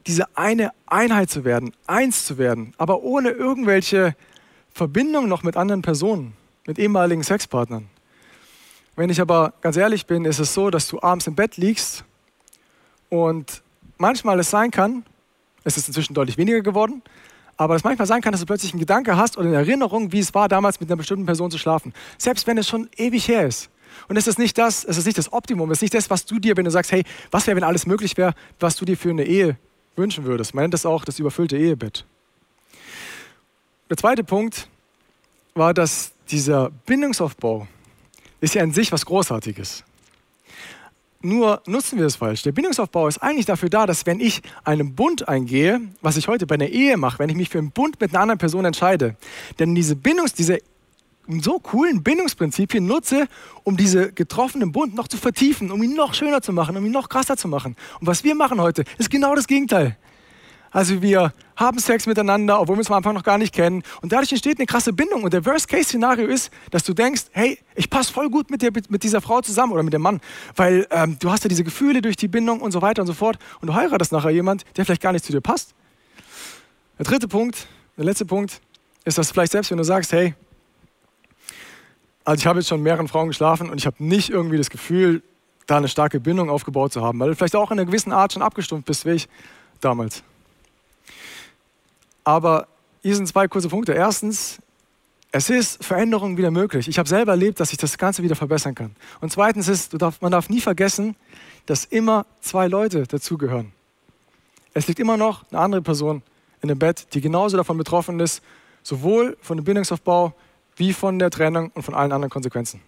diese 0.05 0.37
eine 0.37 0.71
Einheit 0.85 1.29
zu 1.29 1.43
werden, 1.43 1.73
eins 1.87 2.23
zu 2.23 2.37
werden, 2.37 2.73
aber 2.77 3.03
ohne 3.03 3.31
irgendwelche 3.31 4.15
Verbindung 4.73 5.27
noch 5.27 5.43
mit 5.43 5.57
anderen 5.57 5.81
Personen, 5.81 6.37
mit 6.65 6.79
ehemaligen 6.79 7.21
Sexpartnern. 7.21 7.89
Wenn 8.95 9.09
ich 9.09 9.19
aber 9.19 9.55
ganz 9.59 9.75
ehrlich 9.75 10.05
bin, 10.05 10.23
ist 10.23 10.39
es 10.39 10.53
so, 10.53 10.69
dass 10.69 10.87
du 10.87 11.01
abends 11.01 11.27
im 11.27 11.35
Bett 11.35 11.57
liegst 11.57 12.05
und 13.09 13.63
manchmal 13.97 14.39
es 14.39 14.49
sein 14.49 14.71
kann, 14.71 15.03
es 15.65 15.75
ist 15.75 15.89
inzwischen 15.89 16.13
deutlich 16.13 16.37
weniger 16.37 16.61
geworden, 16.61 17.01
aber 17.57 17.75
es 17.75 17.83
manchmal 17.83 18.07
sein 18.07 18.21
kann, 18.21 18.31
dass 18.31 18.39
du 18.39 18.47
plötzlich 18.47 18.71
einen 18.71 18.79
Gedanke 18.79 19.17
hast 19.17 19.37
oder 19.37 19.49
eine 19.49 19.57
Erinnerung, 19.57 20.13
wie 20.13 20.19
es 20.19 20.33
war, 20.33 20.47
damals 20.47 20.79
mit 20.79 20.89
einer 20.89 20.95
bestimmten 20.95 21.25
Person 21.25 21.51
zu 21.51 21.57
schlafen. 21.57 21.93
Selbst 22.17 22.47
wenn 22.47 22.57
es 22.57 22.69
schon 22.69 22.89
ewig 22.95 23.27
her 23.27 23.45
ist. 23.45 23.69
Und 24.07 24.17
es 24.17 24.27
ist 24.27 24.39
nicht 24.39 24.57
das, 24.57 24.83
es 24.83 24.97
ist 24.97 25.05
nicht 25.05 25.17
das 25.17 25.31
Optimum, 25.31 25.71
es 25.71 25.79
ist 25.79 25.81
nicht 25.83 25.93
das, 25.93 26.09
was 26.09 26.25
du 26.25 26.39
dir, 26.39 26.55
wenn 26.57 26.65
du 26.65 26.71
sagst, 26.71 26.91
hey, 26.91 27.03
was 27.31 27.47
wäre, 27.47 27.55
wenn 27.55 27.63
alles 27.63 27.85
möglich 27.85 28.17
wäre, 28.17 28.33
was 28.59 28.75
du 28.75 28.85
dir 28.85 28.97
für 28.97 29.09
eine 29.09 29.23
Ehe 29.23 29.57
wünschen 29.95 30.25
würdest. 30.25 30.53
Man 30.53 30.63
nennt 30.63 30.73
das 30.73 30.85
auch 30.85 31.05
das 31.05 31.19
überfüllte 31.19 31.57
Ehebett. 31.57 32.05
Der 33.89 33.97
zweite 33.97 34.23
Punkt 34.23 34.67
war, 35.53 35.73
dass 35.73 36.11
dieser 36.29 36.71
Bindungsaufbau 36.85 37.67
ist 38.41 38.55
ja 38.55 38.63
an 38.63 38.71
sich 38.71 38.91
was 38.91 39.05
Großartiges. 39.05 39.83
Nur 41.21 41.61
nutzen 41.65 41.97
wir 41.97 42.05
es 42.05 42.15
falsch. 42.15 42.43
Der 42.43 42.51
Bindungsaufbau 42.51 43.07
ist 43.07 43.17
eigentlich 43.17 43.47
dafür 43.47 43.69
da, 43.69 43.85
dass 43.87 44.05
wenn 44.05 44.19
ich 44.19 44.41
einen 44.63 44.93
Bund 44.93 45.27
eingehe, 45.27 45.81
was 46.01 46.15
ich 46.15 46.27
heute 46.27 46.45
bei 46.45 46.55
einer 46.55 46.67
Ehe 46.67 46.95
mache, 46.95 47.19
wenn 47.19 47.29
ich 47.29 47.35
mich 47.35 47.49
für 47.49 47.57
einen 47.57 47.71
Bund 47.71 47.99
mit 47.99 48.11
einer 48.11 48.21
anderen 48.21 48.37
Person 48.37 48.65
entscheide, 48.65 49.15
denn 49.57 49.73
diese 49.73 49.95
Bindungs, 49.95 50.33
diese 50.33 50.59
so 51.41 51.59
coolen 51.59 52.03
Bindungsprinzipien 52.03 52.85
nutze, 52.85 53.27
um 53.63 53.77
diese 53.77 54.11
getroffenen 54.11 54.71
Bund 54.71 54.95
noch 54.95 55.07
zu 55.07 55.17
vertiefen, 55.17 55.71
um 55.71 55.83
ihn 55.83 55.93
noch 55.93 56.13
schöner 56.13 56.41
zu 56.41 56.53
machen, 56.53 56.77
um 56.77 56.85
ihn 56.85 56.91
noch 56.91 57.09
krasser 57.09 57.37
zu 57.37 57.47
machen. 57.47 57.75
Und 57.99 58.07
was 58.07 58.23
wir 58.23 58.35
machen 58.35 58.61
heute, 58.61 58.83
ist 58.97 59.09
genau 59.09 59.35
das 59.35 59.47
Gegenteil. 59.47 59.97
Also 60.71 61.01
wir 61.01 61.33
haben 61.55 61.79
Sex 61.79 62.05
miteinander, 62.05 62.59
obwohl 62.59 62.75
wir 62.75 62.79
uns 62.79 62.91
am 62.91 62.97
Anfang 62.97 63.13
noch 63.13 63.23
gar 63.23 63.37
nicht 63.37 63.53
kennen. 63.53 63.83
Und 64.01 64.11
dadurch 64.11 64.31
entsteht 64.31 64.59
eine 64.59 64.65
krasse 64.65 64.93
Bindung. 64.93 65.23
Und 65.23 65.33
der 65.33 65.45
Worst-Case-Szenario 65.45 66.27
ist, 66.27 66.51
dass 66.71 66.83
du 66.83 66.93
denkst, 66.93 67.23
hey, 67.31 67.57
ich 67.75 67.89
passe 67.89 68.13
voll 68.13 68.29
gut 68.29 68.51
mit, 68.51 68.61
dir, 68.61 68.71
mit 68.89 69.03
dieser 69.03 69.21
Frau 69.21 69.41
zusammen 69.41 69.73
oder 69.73 69.83
mit 69.83 69.93
dem 69.93 70.01
Mann, 70.01 70.21
weil 70.55 70.85
ähm, 70.91 71.17
du 71.19 71.31
hast 71.31 71.43
ja 71.43 71.47
diese 71.47 71.63
Gefühle 71.63 72.01
durch 72.01 72.15
die 72.15 72.27
Bindung 72.27 72.61
und 72.61 72.71
so 72.71 72.81
weiter 72.81 73.01
und 73.01 73.07
so 73.07 73.13
fort. 73.13 73.39
Und 73.61 73.67
du 73.67 73.73
heiratest 73.73 74.11
nachher 74.11 74.29
jemand, 74.29 74.65
der 74.75 74.85
vielleicht 74.85 75.01
gar 75.01 75.13
nicht 75.13 75.25
zu 75.25 75.31
dir 75.31 75.41
passt. 75.41 75.73
Der 76.99 77.05
dritte 77.05 77.27
Punkt, 77.27 77.67
der 77.97 78.05
letzte 78.05 78.25
Punkt, 78.25 78.61
ist, 79.05 79.17
dass 79.17 79.31
vielleicht 79.31 79.53
selbst 79.53 79.71
wenn 79.71 79.77
du 79.77 79.83
sagst, 79.83 80.11
hey, 80.11 80.35
also 82.27 82.41
ich 82.41 82.45
habe 82.45 82.59
jetzt 82.59 82.67
schon 82.67 82.83
mehreren 82.83 83.07
Frauen 83.07 83.29
geschlafen 83.29 83.69
und 83.69 83.77
ich 83.77 83.85
habe 83.85 84.03
nicht 84.03 84.29
irgendwie 84.29 84.57
das 84.57 84.69
Gefühl, 84.69 85.23
da 85.65 85.77
eine 85.77 85.87
starke 85.87 86.19
Bindung 86.19 86.49
aufgebaut 86.49 86.91
zu 86.91 87.01
haben, 87.01 87.17
weil 87.21 87.29
du 87.29 87.35
vielleicht 87.37 87.55
auch 87.55 87.71
in 87.71 87.79
einer 87.79 87.85
gewissen 87.85 88.11
Art 88.11 88.33
schon 88.33 88.41
abgestumpft 88.41 88.85
bist, 88.85 89.05
wie 89.05 89.11
ich 89.11 89.29
damals. 89.79 90.23
Aber 92.25 92.67
hier 93.01 93.15
sind 93.15 93.29
zwei 93.29 93.47
kurze 93.47 93.69
Punkte. 93.69 93.93
Erstens, 93.93 94.59
es 95.31 95.49
ist 95.49 95.81
Veränderung 95.81 96.35
wieder 96.35 96.51
möglich. 96.51 96.89
Ich 96.89 96.99
habe 96.99 97.07
selber 97.07 97.31
erlebt, 97.31 97.61
dass 97.61 97.71
ich 97.71 97.77
das 97.77 97.97
Ganze 97.97 98.23
wieder 98.23 98.35
verbessern 98.35 98.75
kann. 98.75 98.93
Und 99.21 99.31
zweitens 99.31 99.69
ist, 99.69 99.93
darf, 100.01 100.19
man 100.19 100.33
darf 100.33 100.49
nie 100.49 100.59
vergessen, 100.59 101.15
dass 101.65 101.85
immer 101.85 102.25
zwei 102.41 102.67
Leute 102.67 103.03
dazugehören. 103.03 103.71
Es 104.73 104.85
liegt 104.89 104.99
immer 104.99 105.15
noch 105.15 105.45
eine 105.49 105.61
andere 105.61 105.81
Person 105.81 106.21
in 106.61 106.67
dem 106.67 106.77
Bett, 106.77 107.07
die 107.13 107.21
genauso 107.21 107.55
davon 107.55 107.77
betroffen 107.77 108.19
ist, 108.19 108.43
sowohl 108.83 109.37
von 109.41 109.55
dem 109.55 109.63
Bindungsaufbau 109.63 110.33
wie 110.77 110.93
von 110.93 111.19
der 111.19 111.29
Trennung 111.29 111.71
und 111.73 111.83
von 111.83 111.93
allen 111.93 112.11
anderen 112.11 112.29
Konsequenzen. 112.29 112.81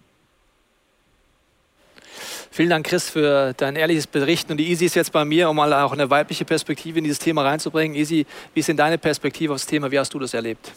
Vielen 2.52 2.70
Dank, 2.70 2.86
Chris, 2.88 3.10
für 3.10 3.54
dein 3.54 3.76
ehrliches 3.76 4.08
Berichten. 4.08 4.54
Und 4.54 4.58
die 4.58 4.70
Easy 4.70 4.86
ist 4.86 4.96
jetzt 4.96 5.12
bei 5.12 5.24
mir, 5.24 5.50
um 5.50 5.56
mal 5.56 5.72
auch 5.74 5.92
eine 5.92 6.10
weibliche 6.10 6.46
Perspektive 6.46 6.98
in 6.98 7.04
dieses 7.04 7.20
Thema 7.20 7.44
reinzubringen. 7.44 7.96
Easy, 7.96 8.26
wie 8.54 8.60
ist 8.60 8.70
denn 8.70 8.78
deine 8.78 8.98
Perspektive 8.98 9.54
aufs 9.54 9.66
Thema? 9.66 9.92
Wie 9.92 10.00
hast 10.00 10.14
du 10.14 10.20
das 10.20 10.34
erlebt? 10.34 10.72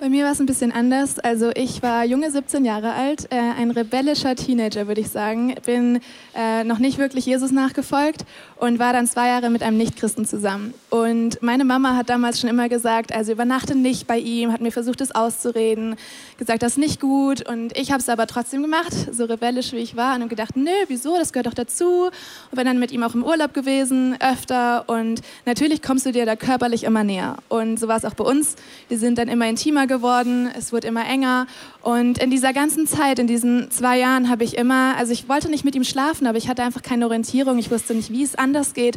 Bei 0.00 0.08
mir 0.08 0.24
war 0.24 0.32
es 0.32 0.40
ein 0.40 0.46
bisschen 0.46 0.72
anders. 0.72 1.18
Also 1.18 1.50
ich 1.54 1.82
war 1.82 2.06
junge 2.06 2.30
17 2.30 2.64
Jahre 2.64 2.94
alt, 2.94 3.30
äh, 3.30 3.36
ein 3.36 3.70
rebellischer 3.70 4.34
Teenager, 4.34 4.88
würde 4.88 5.02
ich 5.02 5.10
sagen. 5.10 5.54
Bin 5.66 6.00
äh, 6.34 6.64
noch 6.64 6.78
nicht 6.78 6.96
wirklich 6.96 7.26
Jesus 7.26 7.50
nachgefolgt 7.50 8.24
und 8.56 8.78
war 8.78 8.94
dann 8.94 9.06
zwei 9.06 9.28
Jahre 9.28 9.50
mit 9.50 9.62
einem 9.62 9.76
Nichtchristen 9.76 10.24
zusammen. 10.24 10.72
Und 10.88 11.42
meine 11.42 11.66
Mama 11.66 11.96
hat 11.96 12.08
damals 12.08 12.40
schon 12.40 12.48
immer 12.48 12.70
gesagt, 12.70 13.12
also 13.12 13.32
übernachte 13.32 13.74
nicht 13.74 14.06
bei 14.06 14.16
ihm, 14.16 14.52
hat 14.52 14.62
mir 14.62 14.72
versucht, 14.72 15.02
es 15.02 15.14
auszureden, 15.14 15.96
gesagt, 16.38 16.62
das 16.62 16.72
ist 16.72 16.78
nicht 16.78 16.98
gut. 16.98 17.46
Und 17.46 17.76
ich 17.76 17.92
habe 17.92 18.00
es 18.00 18.08
aber 18.08 18.26
trotzdem 18.26 18.62
gemacht, 18.62 18.94
so 19.12 19.26
rebellisch 19.26 19.72
wie 19.72 19.78
ich 19.78 19.96
war, 19.96 20.14
und 20.14 20.22
habe 20.22 20.30
gedacht, 20.30 20.56
nö, 20.56 20.70
wieso, 20.88 21.18
das 21.18 21.34
gehört 21.34 21.46
doch 21.46 21.54
dazu. 21.54 22.04
Und 22.04 22.56
bin 22.56 22.64
dann 22.64 22.78
mit 22.78 22.90
ihm 22.90 23.02
auch 23.02 23.14
im 23.14 23.22
Urlaub 23.22 23.52
gewesen, 23.52 24.16
öfter. 24.18 24.88
Und 24.88 25.20
natürlich 25.44 25.82
kommst 25.82 26.06
du 26.06 26.12
dir 26.12 26.24
da 26.24 26.36
körperlich 26.36 26.84
immer 26.84 27.04
näher. 27.04 27.36
Und 27.50 27.78
so 27.78 27.86
war 27.86 27.98
es 27.98 28.06
auch 28.06 28.14
bei 28.14 28.24
uns. 28.24 28.56
Wir 28.88 28.98
sind 28.98 29.18
dann 29.18 29.28
immer 29.28 29.46
intimer 29.46 29.89
geworden, 29.90 30.48
es 30.56 30.72
wurde 30.72 30.86
immer 30.86 31.06
enger. 31.06 31.46
Und 31.82 32.16
in 32.16 32.30
dieser 32.30 32.54
ganzen 32.54 32.86
Zeit, 32.86 33.18
in 33.18 33.26
diesen 33.26 33.70
zwei 33.70 33.98
Jahren, 33.98 34.30
habe 34.30 34.44
ich 34.44 34.56
immer, 34.56 34.96
also 34.96 35.12
ich 35.12 35.28
wollte 35.28 35.50
nicht 35.50 35.66
mit 35.66 35.74
ihm 35.74 35.84
schlafen, 35.84 36.26
aber 36.26 36.38
ich 36.38 36.48
hatte 36.48 36.62
einfach 36.62 36.80
keine 36.80 37.04
Orientierung. 37.04 37.58
Ich 37.58 37.70
wusste 37.70 37.92
nicht, 37.92 38.10
wie 38.10 38.22
es 38.22 38.36
anders 38.36 38.72
geht. 38.72 38.96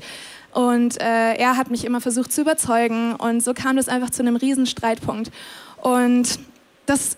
Und 0.53 1.01
äh, 1.01 1.33
er 1.33 1.57
hat 1.57 1.71
mich 1.71 1.83
immer 1.83 1.99
versucht 1.99 2.31
zu 2.31 2.41
überzeugen. 2.41 3.15
Und 3.15 3.43
so 3.43 3.53
kam 3.53 3.75
das 3.75 3.89
einfach 3.89 4.11
zu 4.11 4.21
einem 4.21 4.37
Riesenstreitpunkt. 4.37 5.31
Und 5.81 6.39
das 6.85 7.17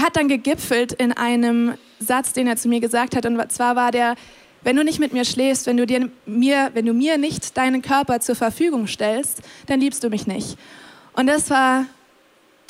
hat 0.00 0.16
dann 0.16 0.28
gegipfelt 0.28 0.92
in 0.92 1.12
einem 1.12 1.74
Satz, 2.00 2.32
den 2.32 2.46
er 2.46 2.56
zu 2.56 2.68
mir 2.68 2.80
gesagt 2.80 3.14
hat. 3.14 3.26
Und 3.26 3.52
zwar 3.52 3.76
war 3.76 3.92
der, 3.92 4.16
wenn 4.62 4.76
du 4.76 4.82
nicht 4.82 4.98
mit 4.98 5.12
mir 5.12 5.24
schläfst, 5.24 5.66
wenn 5.66 5.76
du, 5.76 5.86
dir, 5.86 6.10
mir, 6.26 6.70
wenn 6.74 6.86
du 6.86 6.94
mir 6.94 7.18
nicht 7.18 7.56
deinen 7.56 7.82
Körper 7.82 8.20
zur 8.20 8.34
Verfügung 8.34 8.86
stellst, 8.86 9.42
dann 9.66 9.80
liebst 9.80 10.02
du 10.02 10.08
mich 10.08 10.26
nicht. 10.26 10.56
Und 11.12 11.26
das 11.26 11.50
war 11.50 11.84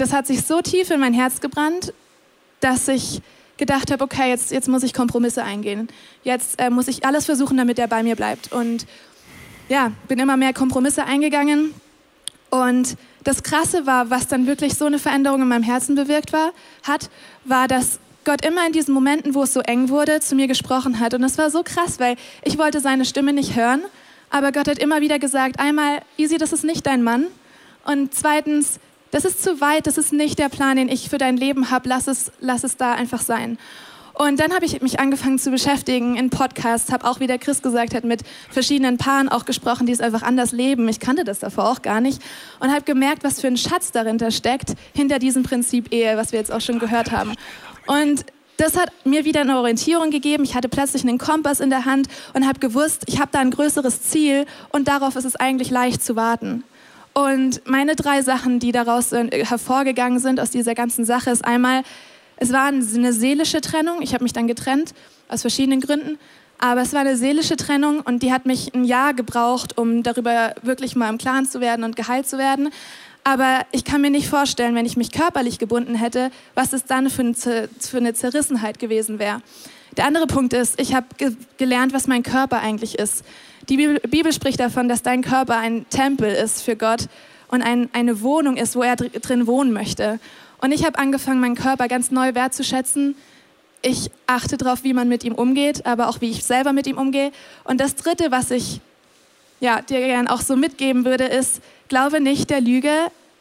das 0.01 0.13
hat 0.13 0.27
sich 0.27 0.45
so 0.45 0.63
tief 0.63 0.91
in 0.91 1.01
mein 1.01 1.15
Herz 1.15 1.41
gebrannt, 1.41 1.93
dass 2.61 2.89
ich 2.89 3.21
gedacht 3.59 3.91
habe, 3.91 4.03
okay, 4.03 4.31
jetzt, 4.31 4.51
jetzt 4.51 4.69
muss 4.69 4.83
ich 4.83 4.95
Kompromisse 4.95 5.45
eingehen. 5.45 5.89
Jetzt 6.25 6.59
äh, 6.59 6.71
muss 6.71 6.89
ich 6.89 7.05
alles 7.05 7.27
versuchen, 7.27 7.59
damit 7.59 7.79
er 7.79 7.89
bei 7.89 8.03
mir 8.03 8.17
bleibt. 8.17 8.53
Und 8.53 8.87
ja, 9.69 9.93
bin 10.09 10.19
immer 10.19 10.37
mehr 10.37 10.55
Kompromisse 10.55 11.05
eingegangen. 11.05 11.75
Und 12.49 12.97
das 13.23 13.43
Krasse 13.43 13.87
war, 13.87 14.09
was 14.09 14.27
dann 14.27 14.47
wirklich 14.47 14.75
so 14.75 14.87
eine 14.87 14.99
Veränderung 14.99 15.43
in 15.43 15.49
meinem 15.49 15.63
Herzen 15.63 15.95
bewirkt 15.95 16.33
war, 16.33 16.53
hat, 16.83 17.11
war, 17.45 17.69
dass 17.69 18.01
Gott 18.25 18.45
immer 18.45 18.67
in 18.67 18.73
diesen 18.73 18.95
Momenten, 18.95 19.35
wo 19.35 19.43
es 19.43 19.53
so 19.53 19.61
eng 19.61 19.91
wurde, 19.91 20.21
zu 20.21 20.35
mir 20.35 20.47
gesprochen 20.47 20.99
hat. 20.99 21.13
Und 21.15 21.23
es 21.23 21.37
war 21.37 21.51
so 21.51 21.63
krass, 21.63 22.01
weil 22.01 22.17
ich 22.43 22.57
wollte 22.59 22.81
seine 22.81 23.05
Stimme 23.05 23.33
nicht 23.33 23.55
hören, 23.55 23.83
Aber 24.31 24.53
Gott 24.53 24.69
hat 24.69 24.79
immer 24.79 25.01
wieder 25.01 25.19
gesagt, 25.19 25.59
einmal, 25.59 26.01
Easy, 26.17 26.39
das 26.39 26.53
ist 26.53 26.65
nicht 26.65 26.87
dein 26.87 27.03
Mann. 27.03 27.27
Und 27.85 28.15
zweitens, 28.15 28.79
das 29.11 29.25
ist 29.25 29.43
zu 29.43 29.61
weit, 29.61 29.87
das 29.87 29.99
ist 29.99 30.13
nicht 30.13 30.39
der 30.39 30.49
Plan, 30.49 30.77
den 30.77 30.89
ich 30.89 31.09
für 31.09 31.19
dein 31.19 31.37
Leben 31.37 31.71
habe, 31.71 31.89
lass 31.89 32.07
es, 32.07 32.33
lass 32.41 32.65
es 32.65 32.77
da 32.77 32.93
einfach 32.93 33.21
sein. 33.21 33.59
Und 34.15 34.39
dann 34.39 34.53
habe 34.53 34.67
ich 34.67 34.83
mich 34.83 35.01
angefangen 35.01 35.39
zu 35.39 35.51
beschäftigen 35.51 36.17
in 36.17 36.29
Podcasts, 36.31 36.93
habe 36.93 37.09
auch, 37.09 37.21
wie 37.21 37.27
der 37.27 37.39
Chris 37.39 37.63
gesagt 37.63 37.95
hat, 37.95 38.05
mit 38.05 38.21
verschiedenen 38.51 38.99
Paaren 38.99 39.29
auch 39.31 39.47
gesprochen, 39.47 39.87
die 39.87 39.93
es 39.93 40.01
einfach 40.01 40.23
anders 40.23 40.53
leben. 40.53 40.89
Ich 40.89 41.01
kannte 41.01 41.25
das 41.25 41.39
davor 41.39 41.71
auch 41.71 41.81
gar 41.81 42.01
nicht 42.01 42.21
und 42.59 42.71
habe 42.71 42.83
gemerkt, 42.83 43.25
was 43.25 43.41
für 43.41 43.47
ein 43.47 43.57
Schatz 43.57 43.93
dahinter 43.93 44.31
steckt, 44.31 44.75
hinter 44.95 45.19
diesem 45.19 45.43
Prinzip 45.43 45.93
Ehe, 45.93 46.17
was 46.17 46.33
wir 46.33 46.39
jetzt 46.39 46.53
auch 46.53 46.61
schon 46.61 46.79
gehört 46.79 47.13
haben. 47.13 47.35
Und 47.87 48.27
das 48.59 48.77
hat 48.77 48.93
mir 49.07 49.25
wieder 49.25 49.41
eine 49.41 49.57
Orientierung 49.57 50.11
gegeben. 50.11 50.45
Ich 50.45 50.55
hatte 50.55 50.69
plötzlich 50.69 51.03
einen 51.03 51.17
Kompass 51.17 51.61
in 51.61 51.71
der 51.71 51.87
Hand 51.87 52.09
und 52.35 52.47
habe 52.47 52.59
gewusst, 52.59 53.05
ich 53.07 53.19
habe 53.21 53.31
da 53.33 53.39
ein 53.39 53.51
größeres 53.51 54.03
Ziel 54.03 54.45
und 54.69 54.87
darauf 54.87 55.17
ist 55.17 55.25
es 55.25 55.37
eigentlich 55.37 55.71
leicht 55.71 56.05
zu 56.05 56.15
warten. 56.15 56.63
Und 57.25 57.67
meine 57.67 57.97
drei 57.97 58.23
Sachen, 58.23 58.61
die 58.61 58.73
daraus 58.73 59.13
äh, 59.13 59.45
hervorgegangen 59.45 60.19
sind 60.19 60.41
aus 60.41 60.51
dieser 60.51 60.75
ganzen 60.75 61.05
Sache, 61.05 61.31
ist 61.31 61.45
einmal, 61.45 61.83
es 62.37 62.53
war 62.53 62.67
eine 62.67 63.13
seelische 63.13 63.61
Trennung. 63.61 64.01
Ich 64.01 64.15
habe 64.15 64.25
mich 64.25 64.33
dann 64.33 64.47
getrennt 64.47 64.95
aus 65.29 65.43
verschiedenen 65.43 65.81
Gründen. 65.81 66.19
Aber 66.59 66.83
es 66.83 66.93
war 66.93 67.01
eine 67.01 67.17
seelische 67.17 67.57
Trennung 67.57 68.01
und 68.01 68.23
die 68.23 68.33
hat 68.33 68.45
mich 68.45 68.75
ein 68.75 68.85
Jahr 68.85 69.15
gebraucht, 69.15 69.79
um 69.79 70.03
darüber 70.03 70.55
wirklich 70.63 70.95
mal 70.95 71.09
im 71.09 71.17
Klaren 71.17 71.49
zu 71.49 71.61
werden 71.61 71.85
und 71.85 71.97
geheilt 71.97 72.29
zu 72.29 72.37
werden. 72.37 72.69
Aber 73.25 73.61
ich 73.73 73.85
kann 73.85 74.01
mir 74.01 74.11
nicht 74.11 74.29
vorstellen, 74.29 74.75
wenn 74.75 74.87
ich 74.87 74.97
mich 74.97 75.11
körperlich 75.11 75.59
gebunden 75.59 75.95
hätte, 75.95 76.31
was 76.55 76.73
es 76.73 76.85
dann 76.85 77.09
für 77.11 77.23
eine, 77.23 78.15
Zerrissenheit 78.15 78.79
gewesen 78.79 79.19
wäre. 79.19 79.43
Der 79.97 80.07
andere 80.07 80.27
Punkt 80.27 80.53
ist, 80.53 80.81
ich 80.81 80.95
habe 80.95 81.07
ge 81.17 81.33
gelernt, 81.59 81.93
was 81.93 82.07
mein 82.07 82.23
Körper 82.23 82.61
eigentlich 82.61 82.99
ist. 82.99 83.25
Die 83.69 83.77
Bibel, 83.77 84.33
spricht 84.33 84.59
davon, 84.59 84.89
dass 84.89 85.03
dein 85.03 85.23
Körper 85.23 85.57
ein 85.57 85.89
Tempel 85.91 86.33
ist 86.33 86.63
für 86.63 86.77
Gott 86.77 87.09
und 87.49 87.63
ein, 87.63 87.89
eine 87.93 88.23
Wohnung 88.23 88.57
ist, 88.57 88.75
wo 88.75 88.83
er 88.83 88.97
drin 88.97 89.47
wohnen 89.47 89.73
möchte. 89.73 90.19
Und 90.61 90.73
ich 90.73 90.85
habe 90.85 90.99
angefangen, 90.99 91.41
meinen 91.41 91.55
Körper 91.55 91.89
ganz 91.89 92.11
neu 92.11 92.35
wertzuschätzen. 92.35 93.17
Ich 93.83 94.11
achte 94.27 94.57
darauf, 94.57 94.85
wie 94.85 94.93
man 94.93 95.09
mit 95.09 95.25
ihm 95.25 95.35
umgeht, 95.35 95.87
aber 95.87 96.09
auch 96.09 96.21
wie 96.21 96.31
ich 96.31 96.45
selber 96.45 96.73
mit 96.73 96.87
ihm 96.87 96.99
umgehe. 96.99 97.33
Und 97.65 97.81
das 97.81 97.97
Dritte, 97.97 98.31
was 98.31 98.51
ich 98.51 98.81
ja, 99.61 99.83
dir 99.83 100.01
gerne 100.01 100.31
auch 100.31 100.41
so 100.41 100.57
mitgeben 100.57 101.05
würde, 101.05 101.25
ist, 101.25 101.61
glaube 101.89 102.21
nicht 102.21 102.51
der 102.51 102.61
Lüge, 102.61 102.93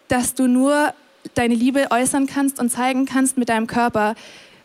dass 0.09 0.33
du 0.35 0.47
nur 0.47 0.93
deine 1.33 1.55
Liebe 1.55 1.87
äußern 1.91 2.27
kannst 2.27 2.59
und 2.59 2.69
zeigen 2.69 3.05
kannst 3.05 3.37
mit 3.37 3.49
deinem 3.49 3.67
Körper. 3.67 4.15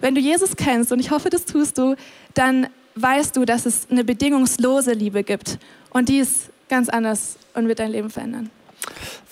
Wenn 0.01 0.15
du 0.15 0.21
Jesus 0.21 0.57
kennst, 0.57 0.93
und 0.93 1.01
ich 1.01 1.11
hoffe, 1.11 1.31
das 1.31 1.45
tust 1.45 1.79
du, 1.79 1.97
dann 2.35 2.69
weißt 2.97 3.37
du, 3.37 3.45
dass 3.45 3.67
es 3.67 3.89
eine 3.91 4.05
bedingungslose 4.05 4.93
Liebe 4.93 5.25
gibt. 5.25 5.59
Und 5.91 6.09
die 6.09 6.19
ist 6.19 6.51
ganz 6.69 6.89
anders 6.89 7.39
und 7.55 7.69
wird 7.69 7.79
dein 7.79 7.91
Leben 7.91 8.11
verändern. 8.11 8.51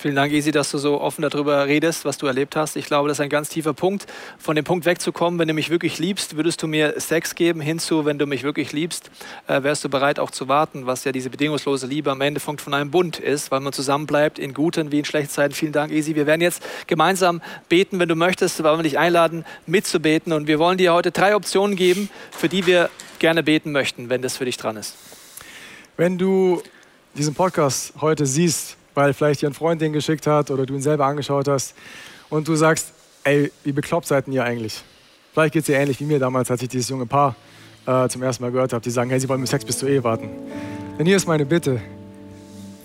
Vielen 0.03 0.15
Dank, 0.15 0.33
Isi, 0.33 0.51
dass 0.51 0.69
du 0.69 0.77
so 0.79 0.99
offen 0.99 1.21
darüber 1.21 1.65
redest, 1.65 2.03
was 2.03 2.17
du 2.17 2.27
erlebt 2.27 2.57
hast. 2.57 2.75
Ich 2.75 2.87
glaube, 2.87 3.07
das 3.07 3.19
ist 3.19 3.21
ein 3.21 3.29
ganz 3.29 3.47
tiefer 3.47 3.73
Punkt. 3.73 4.05
Von 4.37 4.57
dem 4.57 4.65
Punkt 4.65 4.85
wegzukommen, 4.85 5.39
wenn 5.39 5.47
du 5.47 5.53
mich 5.53 5.69
wirklich 5.69 5.97
liebst, 5.97 6.35
würdest 6.35 6.61
du 6.61 6.67
mir 6.67 6.99
Sex 6.99 7.35
geben, 7.35 7.61
hinzu, 7.61 8.03
wenn 8.03 8.19
du 8.19 8.25
mich 8.25 8.43
wirklich 8.43 8.73
liebst, 8.73 9.09
äh, 9.47 9.63
wärst 9.63 9.83
du 9.85 9.89
bereit 9.89 10.19
auch 10.19 10.29
zu 10.29 10.49
warten, 10.49 10.87
was 10.87 11.05
ja 11.05 11.13
diese 11.13 11.29
bedingungslose 11.29 11.87
Liebe 11.87 12.11
am 12.11 12.19
Ende 12.19 12.41
von 12.41 12.57
einem 12.73 12.91
Bund 12.91 13.17
ist, 13.17 13.49
weil 13.49 13.61
man 13.61 13.71
zusammenbleibt 13.71 14.39
in 14.39 14.53
guten 14.53 14.91
wie 14.91 14.99
in 14.99 15.05
schlechten 15.05 15.31
Zeiten. 15.31 15.53
Vielen 15.53 15.71
Dank, 15.71 15.91
Isi. 15.93 16.15
Wir 16.15 16.25
werden 16.27 16.41
jetzt 16.41 16.61
gemeinsam 16.87 17.41
beten, 17.69 17.99
wenn 17.99 18.09
du 18.09 18.15
möchtest, 18.15 18.61
wollen 18.61 18.79
wir 18.79 18.83
dich 18.83 18.99
einladen, 18.99 19.45
mitzubeten. 19.67 20.33
Und 20.33 20.47
wir 20.47 20.59
wollen 20.59 20.77
dir 20.77 20.93
heute 20.93 21.11
drei 21.11 21.33
Optionen 21.33 21.77
geben, 21.77 22.09
für 22.31 22.49
die 22.49 22.65
wir 22.65 22.89
gerne 23.19 23.41
beten 23.41 23.71
möchten, 23.71 24.09
wenn 24.09 24.21
das 24.21 24.35
für 24.35 24.43
dich 24.43 24.57
dran 24.57 24.75
ist. 24.75 24.95
Wenn 25.95 26.17
du 26.17 26.61
diesen 27.15 27.35
Podcast 27.35 27.93
heute 28.01 28.25
siehst, 28.25 28.75
weil 28.95 29.13
vielleicht 29.13 29.41
dir 29.41 29.47
ein 29.47 29.53
Freund 29.53 29.81
den 29.81 29.93
geschickt 29.93 30.27
hat 30.27 30.51
oder 30.51 30.65
du 30.65 30.73
ihn 30.73 30.81
selber 30.81 31.05
angeschaut 31.05 31.47
hast 31.47 31.75
und 32.29 32.47
du 32.47 32.55
sagst, 32.55 32.93
ey, 33.23 33.51
wie 33.63 33.71
bekloppt 33.71 34.07
seid 34.07 34.27
ihr 34.27 34.43
eigentlich? 34.43 34.81
Vielleicht 35.33 35.53
geht 35.53 35.61
es 35.61 35.65
dir 35.65 35.77
ähnlich 35.77 35.99
wie 35.99 36.05
mir 36.05 36.19
damals, 36.19 36.51
als 36.51 36.61
ich 36.61 36.69
dieses 36.69 36.89
junge 36.89 37.05
Paar 37.05 37.35
äh, 37.85 38.07
zum 38.07 38.21
ersten 38.21 38.43
Mal 38.43 38.51
gehört 38.51 38.73
habe, 38.73 38.83
die 38.83 38.91
sagen, 38.91 39.09
hey, 39.09 39.19
sie 39.19 39.27
wollen 39.29 39.41
mit 39.41 39.49
Sex 39.49 39.65
bis 39.65 39.79
zur 39.79 39.89
Ehe 39.89 40.03
warten. 40.03 40.29
Denn 40.97 41.05
hier 41.05 41.15
ist 41.15 41.27
meine 41.27 41.45
Bitte. 41.45 41.81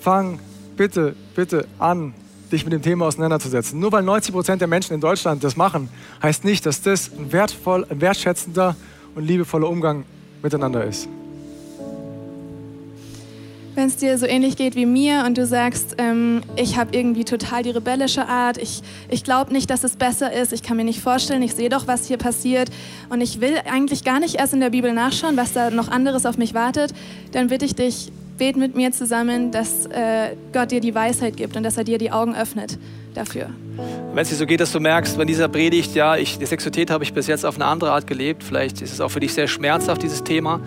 Fang 0.01 0.39
bitte, 0.75 1.15
bitte 1.35 1.67
an, 1.77 2.13
dich 2.51 2.63
mit 2.63 2.73
dem 2.73 2.81
Thema 2.81 3.05
auseinanderzusetzen. 3.05 3.79
Nur 3.79 3.91
weil 3.91 4.01
90 4.01 4.33
Prozent 4.33 4.61
der 4.61 4.67
Menschen 4.67 4.93
in 4.93 5.01
Deutschland 5.01 5.43
das 5.43 5.55
machen, 5.55 5.89
heißt 6.23 6.45
nicht, 6.45 6.65
dass 6.65 6.81
das 6.81 7.11
ein, 7.11 7.31
wertvoll, 7.31 7.85
ein 7.89 8.01
wertschätzender 8.01 8.75
und 9.13 9.23
liebevoller 9.23 9.69
Umgang 9.69 10.05
miteinander 10.41 10.83
ist 10.85 11.07
wenn 13.79 13.87
es 13.87 13.95
dir 13.95 14.17
so 14.17 14.25
ähnlich 14.25 14.57
geht 14.57 14.75
wie 14.75 14.85
mir 14.85 15.23
und 15.25 15.37
du 15.37 15.45
sagst, 15.45 15.95
ähm, 15.99 16.41
ich 16.57 16.77
habe 16.77 16.93
irgendwie 16.93 17.23
total 17.23 17.63
die 17.63 17.69
rebellische 17.69 18.27
Art, 18.27 18.57
ich, 18.57 18.81
ich 19.07 19.23
glaube 19.23 19.53
nicht, 19.53 19.69
dass 19.69 19.85
es 19.85 19.95
besser 19.95 20.33
ist, 20.33 20.51
ich 20.51 20.63
kann 20.63 20.75
mir 20.75 20.83
nicht 20.83 20.99
vorstellen, 20.99 21.41
ich 21.41 21.55
sehe 21.55 21.69
doch, 21.69 21.87
was 21.87 22.05
hier 22.05 22.17
passiert 22.17 22.69
und 23.07 23.21
ich 23.21 23.39
will 23.39 23.55
eigentlich 23.71 24.03
gar 24.03 24.19
nicht 24.19 24.35
erst 24.35 24.53
in 24.53 24.59
der 24.59 24.71
Bibel 24.71 24.91
nachschauen, 24.91 25.37
was 25.37 25.53
da 25.53 25.71
noch 25.71 25.87
anderes 25.87 26.25
auf 26.25 26.37
mich 26.37 26.53
wartet, 26.53 26.93
dann 27.31 27.47
bitte 27.47 27.63
ich 27.63 27.73
dich, 27.73 28.11
bet 28.39 28.57
mit 28.57 28.75
mir 28.75 28.91
zusammen, 28.91 29.51
dass 29.51 29.85
äh, 29.87 30.35
Gott 30.51 30.71
dir 30.71 30.79
die 30.79 30.95
Weisheit 30.95 31.37
gibt 31.37 31.55
und 31.55 31.63
dass 31.63 31.77
er 31.77 31.83
dir 31.83 31.99
die 31.99 32.11
Augen 32.11 32.35
öffnet 32.35 32.79
dafür. 33.13 33.49
Wenn 34.13 34.23
es 34.23 34.29
dir 34.29 34.35
so 34.35 34.45
geht, 34.45 34.59
dass 34.59 34.71
du 34.71 34.79
merkst, 34.79 35.17
bei 35.17 35.25
dieser 35.25 35.47
Predigt, 35.47 35.93
ja, 35.93 36.15
ich, 36.15 36.39
die 36.39 36.45
Sexualität 36.45 36.89
habe 36.89 37.03
ich 37.03 37.13
bis 37.13 37.27
jetzt 37.27 37.45
auf 37.45 37.55
eine 37.55 37.65
andere 37.65 37.91
Art 37.91 38.07
gelebt, 38.07 38.43
vielleicht 38.43 38.81
ist 38.81 38.93
es 38.93 39.01
auch 39.01 39.09
für 39.09 39.19
dich 39.19 39.33
sehr 39.33 39.47
schmerzhaft, 39.47 40.01
dieses 40.01 40.23
Thema, 40.23 40.61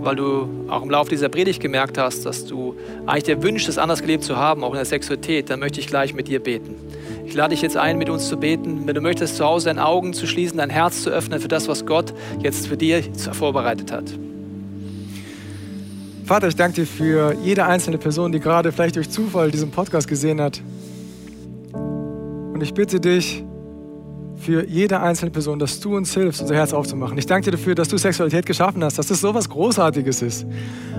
weil 0.00 0.16
du 0.16 0.48
auch 0.68 0.82
im 0.82 0.90
Laufe 0.90 1.10
dieser 1.10 1.28
Predigt 1.28 1.60
gemerkt 1.60 1.98
hast, 1.98 2.24
dass 2.24 2.46
du 2.46 2.76
eigentlich 3.06 3.24
dir 3.24 3.42
wünschst, 3.42 3.68
es 3.68 3.78
anders 3.78 4.00
gelebt 4.00 4.24
zu 4.24 4.36
haben, 4.36 4.64
auch 4.64 4.70
in 4.70 4.76
der 4.76 4.84
Sexualität, 4.84 5.50
dann 5.50 5.60
möchte 5.60 5.80
ich 5.80 5.86
gleich 5.86 6.14
mit 6.14 6.28
dir 6.28 6.40
beten. 6.40 6.74
Ich 7.26 7.34
lade 7.34 7.50
dich 7.50 7.62
jetzt 7.62 7.76
ein, 7.76 7.98
mit 7.98 8.08
uns 8.08 8.28
zu 8.28 8.38
beten. 8.38 8.86
Wenn 8.86 8.94
du 8.94 9.02
möchtest, 9.02 9.36
zu 9.36 9.44
Hause 9.44 9.66
deine 9.66 9.84
Augen 9.84 10.14
zu 10.14 10.26
schließen, 10.26 10.56
dein 10.58 10.70
Herz 10.70 11.02
zu 11.02 11.10
öffnen 11.10 11.40
für 11.40 11.48
das, 11.48 11.68
was 11.68 11.84
Gott 11.84 12.14
jetzt 12.40 12.68
für 12.68 12.76
dir 12.76 13.02
vorbereitet 13.32 13.92
hat. 13.92 14.04
Vater, 16.28 16.48
ich 16.48 16.56
danke 16.56 16.82
dir 16.82 16.86
für 16.86 17.34
jede 17.42 17.64
einzelne 17.64 17.96
Person, 17.96 18.32
die 18.32 18.38
gerade 18.38 18.70
vielleicht 18.70 18.96
durch 18.96 19.08
Zufall 19.08 19.50
diesen 19.50 19.70
Podcast 19.70 20.06
gesehen 20.06 20.42
hat. 20.42 20.60
Und 21.72 22.60
ich 22.60 22.74
bitte 22.74 23.00
dich, 23.00 23.42
für 24.36 24.66
jede 24.66 25.00
einzelne 25.00 25.30
Person, 25.30 25.58
dass 25.58 25.80
du 25.80 25.96
uns 25.96 26.12
hilfst, 26.12 26.42
unser 26.42 26.54
Herz 26.54 26.74
aufzumachen. 26.74 27.16
Ich 27.16 27.24
danke 27.24 27.46
dir 27.46 27.52
dafür, 27.52 27.74
dass 27.74 27.88
du 27.88 27.96
Sexualität 27.96 28.44
geschaffen 28.44 28.84
hast, 28.84 28.98
dass 28.98 29.06
das 29.06 29.22
so 29.22 29.32
was 29.32 29.48
Großartiges 29.48 30.20
ist. 30.20 30.46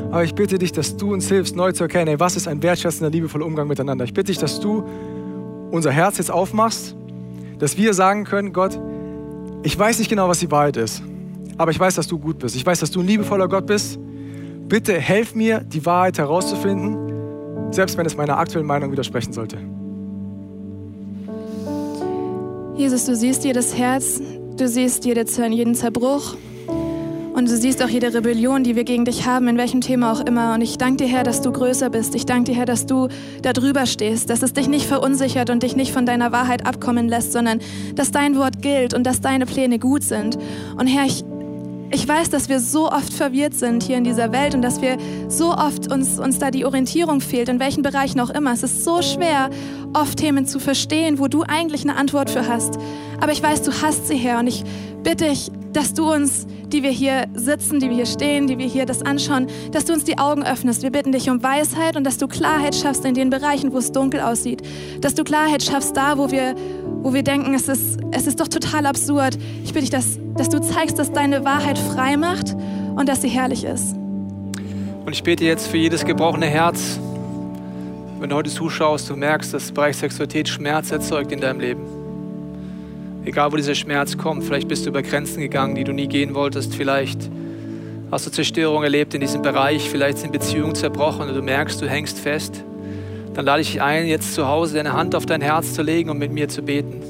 Aber 0.09 0.23
ich 0.23 0.33
bitte 0.33 0.57
dich, 0.57 0.71
dass 0.71 0.97
du 0.97 1.13
uns 1.13 1.27
hilfst, 1.27 1.55
neu 1.55 1.73
zu 1.73 1.83
erkennen, 1.83 2.07
ey, 2.07 2.19
was 2.19 2.35
ist 2.35 2.47
ein 2.47 2.63
wertschätzender, 2.63 3.11
liebevoller 3.11 3.45
Umgang 3.45 3.67
miteinander. 3.67 4.05
Ich 4.05 4.15
bitte 4.15 4.31
dich, 4.31 4.39
dass 4.39 4.59
du 4.59 4.83
unser 5.69 5.91
Herz 5.91 6.17
jetzt 6.17 6.31
aufmachst, 6.31 6.95
dass 7.59 7.77
wir 7.77 7.93
sagen 7.93 8.23
können, 8.23 8.51
Gott, 8.51 8.79
ich 9.61 9.77
weiß 9.77 9.99
nicht 9.99 10.09
genau, 10.09 10.27
was 10.27 10.39
die 10.39 10.49
Wahrheit 10.49 10.75
ist, 10.75 11.03
aber 11.55 11.69
ich 11.69 11.79
weiß, 11.79 11.93
dass 11.93 12.07
du 12.07 12.17
gut 12.17 12.39
bist. 12.39 12.55
Ich 12.55 12.65
weiß, 12.65 12.79
dass 12.79 12.89
du 12.89 13.01
ein 13.01 13.05
liebevoller 13.05 13.47
Gott 13.47 13.67
bist. 13.67 13.99
Bitte 14.69 14.93
helf 14.93 15.34
mir, 15.34 15.62
die 15.62 15.84
Wahrheit 15.84 16.19
herauszufinden, 16.19 17.71
selbst 17.71 17.97
wenn 17.97 18.05
es 18.05 18.15
meiner 18.15 18.38
aktuellen 18.38 18.67
Meinung 18.67 18.91
widersprechen 18.91 19.34
sollte. 19.34 19.58
Jesus, 22.75 23.05
du 23.05 23.15
siehst 23.15 23.43
jedes 23.43 23.75
Herz, 23.75 24.21
du 24.58 24.67
siehst 24.67 25.05
jede, 25.05 25.25
jeden 25.49 25.73
Zerbruch 25.73 26.36
und 27.34 27.49
du 27.49 27.58
siehst 27.58 27.84
auch 27.84 27.89
jede 27.89 28.13
Rebellion, 28.13 28.63
die 28.63 28.75
wir 28.75 28.84
gegen 28.84 29.05
dich 29.05 29.25
haben, 29.25 29.47
in 29.47 29.58
welchem 29.58 29.82
Thema 29.82 30.12
auch 30.12 30.21
immer. 30.21 30.53
Und 30.53 30.62
ich 30.62 30.77
danke 30.77 31.03
dir, 31.03 31.10
Herr, 31.10 31.23
dass 31.23 31.41
du 31.41 31.51
größer 31.51 31.89
bist. 31.89 32.13
Ich 32.13 32.27
danke 32.27 32.51
dir, 32.51 32.58
Herr, 32.58 32.65
dass 32.65 32.86
du 32.86 33.08
da 33.41 33.53
drüber 33.53 33.88
stehst, 33.88 34.29
dass 34.29 34.43
es 34.43 34.53
dich 34.53 34.67
nicht 34.67 34.86
verunsichert 34.86 35.49
und 35.49 35.63
dich 35.63 35.75
nicht 35.75 35.91
von 35.91 36.05
deiner 36.05 36.32
Wahrheit 36.32 36.67
abkommen 36.67 37.10
lässt, 37.10 37.34
sondern 37.34 37.60
dass 37.95 38.12
dein 38.12 38.38
Wort 38.38 38.62
gilt 38.62 38.93
und 38.93 39.08
dass 39.08 39.19
deine 39.19 39.47
Pläne 39.47 39.79
gut 39.79 40.03
sind. 40.03 40.38
Und 40.77 40.86
Herr, 40.86 41.08
ich 41.08 41.23
ich 41.91 42.08
weiß, 42.08 42.30
dass 42.30 42.49
wir 42.49 42.60
so 42.60 42.91
oft 42.91 43.13
verwirrt 43.13 43.54
sind 43.54 43.84
hier 43.84 43.97
in 43.97 44.04
dieser 44.04 44.32
Welt 44.32 44.54
und 44.54 44.62
dass 44.62 44.82
wir 44.82 44.97
so 45.28 45.54
oft 45.54 45.91
uns, 45.91 46.19
uns 46.19 46.38
da 46.38 46.52
die 46.52 46.65
Orientierung 46.65 47.19
fehlt, 47.19 47.49
in 47.49 47.60
welchen 47.60 47.82
Bereichen 47.82 48.19
auch 48.19 48.30
immer. 48.30 48.54
Es 48.54 48.63
ist 48.63 48.84
so 48.84 49.02
schwer, 49.02 49.49
oft 49.93 50.19
Themen 50.19 50.45
zu 50.45 50.60
verstehen, 50.60 51.17
wo 51.19 51.28
du 51.28 51.43
eigentlich 51.43 51.82
eine 51.84 51.95
Antwort 51.95 52.30
für 52.30 52.47
hast. 52.47 52.78
Aber 53.19 53.32
ich 53.32 53.41
weiß, 53.41 53.63
du 53.63 53.71
hast 53.82 54.08
sie 54.08 54.17
her 54.17 54.39
und 54.39 54.47
ich 54.47 54.63
bitte 55.04 55.25
dich, 55.25 55.52
dass 55.73 55.93
du 55.93 56.12
uns, 56.12 56.47
die 56.67 56.84
wir 56.84 56.91
hier 56.91 57.25
sitzen, 57.34 57.79
die 57.79 57.89
wir 57.89 57.95
hier 57.95 58.05
stehen, 58.05 58.47
die 58.47 58.58
wir 58.58 58.67
hier 58.67 58.86
das 58.86 59.01
anschauen, 59.01 59.47
dass 59.71 59.86
du 59.86 59.93
uns 59.93 60.03
die 60.03 60.17
Augen 60.17 60.43
öffnest. 60.43 60.84
Wir 60.84 60.91
bitten 60.91 61.12
dich 61.12 61.29
um 61.29 61.43
Weisheit 61.43 61.95
und 61.95 62.03
dass 62.03 62.17
du 62.17 62.27
Klarheit 62.27 62.75
schaffst 62.75 63.05
in 63.05 63.13
den 63.13 63.29
Bereichen, 63.29 63.71
wo 63.71 63.77
es 63.77 63.91
dunkel 63.91 64.21
aussieht. 64.21 64.62
Dass 65.01 65.15
du 65.15 65.23
Klarheit 65.23 65.63
schaffst 65.63 65.95
da, 65.95 66.17
wo 66.17 66.32
wir, 66.32 66.55
wo 67.01 67.13
wir 67.13 67.23
denken, 67.23 67.53
es 67.53 67.67
ist, 67.67 67.99
es 68.12 68.27
ist 68.27 68.39
doch 68.39 68.47
total 68.47 68.86
absurd. 68.86 69.38
Ich 69.63 69.73
bitte 69.73 69.82
dich, 69.82 69.89
dass, 69.89 70.19
dass 70.36 70.49
du 70.49 70.60
zeigst, 70.60 70.97
dass 70.97 71.12
deine 71.12 71.45
Wahrheit 71.45 71.77
frei 71.77 72.17
macht 72.17 72.55
und 72.95 73.08
dass 73.08 73.21
sie 73.21 73.29
herrlich 73.29 73.63
ist. 73.63 73.95
Und 75.05 75.13
ich 75.13 75.23
bete 75.23 75.43
jetzt 75.43 75.67
für 75.67 75.77
jedes 75.77 76.05
gebrochene 76.05 76.45
Herz, 76.45 76.99
wenn 78.19 78.29
du 78.29 78.36
heute 78.36 78.49
zuschaust, 78.49 79.10
du 79.10 79.15
merkst, 79.15 79.53
dass 79.53 79.71
Bereich 79.71 79.95
Sexualität 79.95 80.49
Schmerz 80.49 80.91
erzeugt 80.91 81.32
in 81.32 81.39
deinem 81.39 81.62
Leben. 81.62 81.98
Egal, 83.29 83.51
wo 83.51 83.57
dieser 83.57 83.75
Schmerz 83.75 84.17
kommt, 84.17 84.43
vielleicht 84.43 84.67
bist 84.67 84.87
du 84.87 84.89
über 84.89 85.03
Grenzen 85.03 85.39
gegangen, 85.39 85.75
die 85.75 85.83
du 85.83 85.93
nie 85.93 86.07
gehen 86.07 86.33
wolltest, 86.33 86.73
vielleicht 86.73 87.29
Hast 88.11 88.25
du 88.25 88.31
Zerstörung 88.31 88.81
erlebt 88.81 89.13
in 89.13 89.21
diesem 89.21 89.43
Bereich? 89.43 89.87
Vielleicht 89.87 90.17
sind 90.17 90.31
Beziehungen 90.31 90.73
zerbrochen 90.73 91.29
und 91.29 91.35
du 91.35 91.43
merkst, 91.43 91.79
du 91.79 91.87
hängst 91.87 92.17
fest. 92.17 92.63
Dann 93.35 93.45
lade 93.45 93.61
ich 93.61 93.73
dich 93.73 93.83
ein, 93.83 94.07
jetzt 94.07 94.33
zu 94.33 94.47
Hause 94.47 94.77
deine 94.77 94.93
Hand 94.93 95.13
auf 95.13 95.27
dein 95.27 95.41
Herz 95.41 95.75
zu 95.75 95.83
legen 95.83 96.09
und 96.09 96.17
mit 96.17 96.31
mir 96.31 96.49
zu 96.49 96.63
beten. 96.63 97.03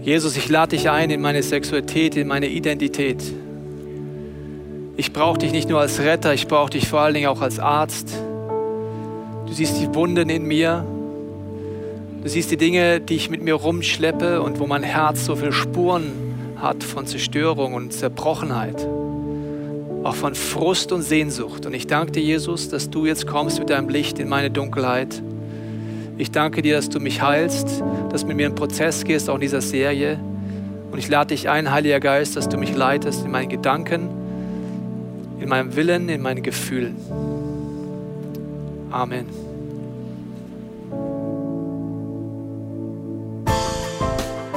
Jesus, 0.00 0.34
ich 0.38 0.48
lade 0.48 0.74
dich 0.74 0.88
ein 0.88 1.10
in 1.10 1.20
meine 1.20 1.42
Sexualität, 1.42 2.16
in 2.16 2.26
meine 2.26 2.48
Identität. 2.48 3.22
Ich 4.96 5.12
brauche 5.12 5.40
dich 5.40 5.52
nicht 5.52 5.68
nur 5.68 5.80
als 5.80 6.00
Retter, 6.00 6.32
ich 6.32 6.48
brauche 6.48 6.70
dich 6.70 6.88
vor 6.88 7.00
allen 7.00 7.12
Dingen 7.12 7.26
auch 7.26 7.42
als 7.42 7.58
Arzt. 7.58 8.16
Du 9.46 9.52
siehst 9.52 9.78
die 9.78 9.94
Wunden 9.94 10.30
in 10.30 10.44
mir. 10.44 10.86
Du 12.24 12.30
siehst 12.30 12.50
die 12.50 12.56
Dinge, 12.56 13.02
die 13.02 13.16
ich 13.16 13.28
mit 13.28 13.42
mir 13.42 13.52
rumschleppe 13.52 14.40
und 14.40 14.58
wo 14.58 14.66
mein 14.66 14.82
Herz 14.82 15.26
so 15.26 15.36
viele 15.36 15.52
Spuren 15.52 16.10
hat 16.56 16.82
von 16.82 17.06
Zerstörung 17.06 17.74
und 17.74 17.92
Zerbrochenheit. 17.92 18.88
Auch 20.02 20.14
von 20.14 20.34
Frust 20.34 20.90
und 20.92 21.02
Sehnsucht. 21.02 21.66
Und 21.66 21.74
ich 21.74 21.86
danke 21.86 22.12
dir, 22.12 22.22
Jesus, 22.22 22.70
dass 22.70 22.88
du 22.88 23.04
jetzt 23.04 23.26
kommst 23.26 23.58
mit 23.58 23.68
deinem 23.68 23.90
Licht 23.90 24.18
in 24.18 24.30
meine 24.30 24.50
Dunkelheit. 24.50 25.22
Ich 26.16 26.30
danke 26.30 26.62
dir, 26.62 26.76
dass 26.76 26.88
du 26.88 26.98
mich 26.98 27.20
heilst, 27.20 27.82
dass 28.08 28.22
du 28.22 28.28
mit 28.28 28.38
mir 28.38 28.46
einen 28.46 28.54
Prozess 28.54 29.04
gehst, 29.04 29.28
auch 29.28 29.34
in 29.34 29.42
dieser 29.42 29.60
Serie. 29.60 30.18
Und 30.90 30.98
ich 30.98 31.10
lade 31.10 31.34
dich 31.34 31.50
ein, 31.50 31.70
Heiliger 31.70 32.00
Geist, 32.00 32.36
dass 32.36 32.48
du 32.48 32.56
mich 32.56 32.74
leitest 32.74 33.26
in 33.26 33.32
meinen 33.32 33.50
Gedanken, 33.50 34.08
in 35.40 35.48
meinem 35.50 35.76
Willen, 35.76 36.08
in 36.08 36.22
meinen 36.22 36.42
Gefühlen. 36.42 36.96
Amen. 38.90 39.53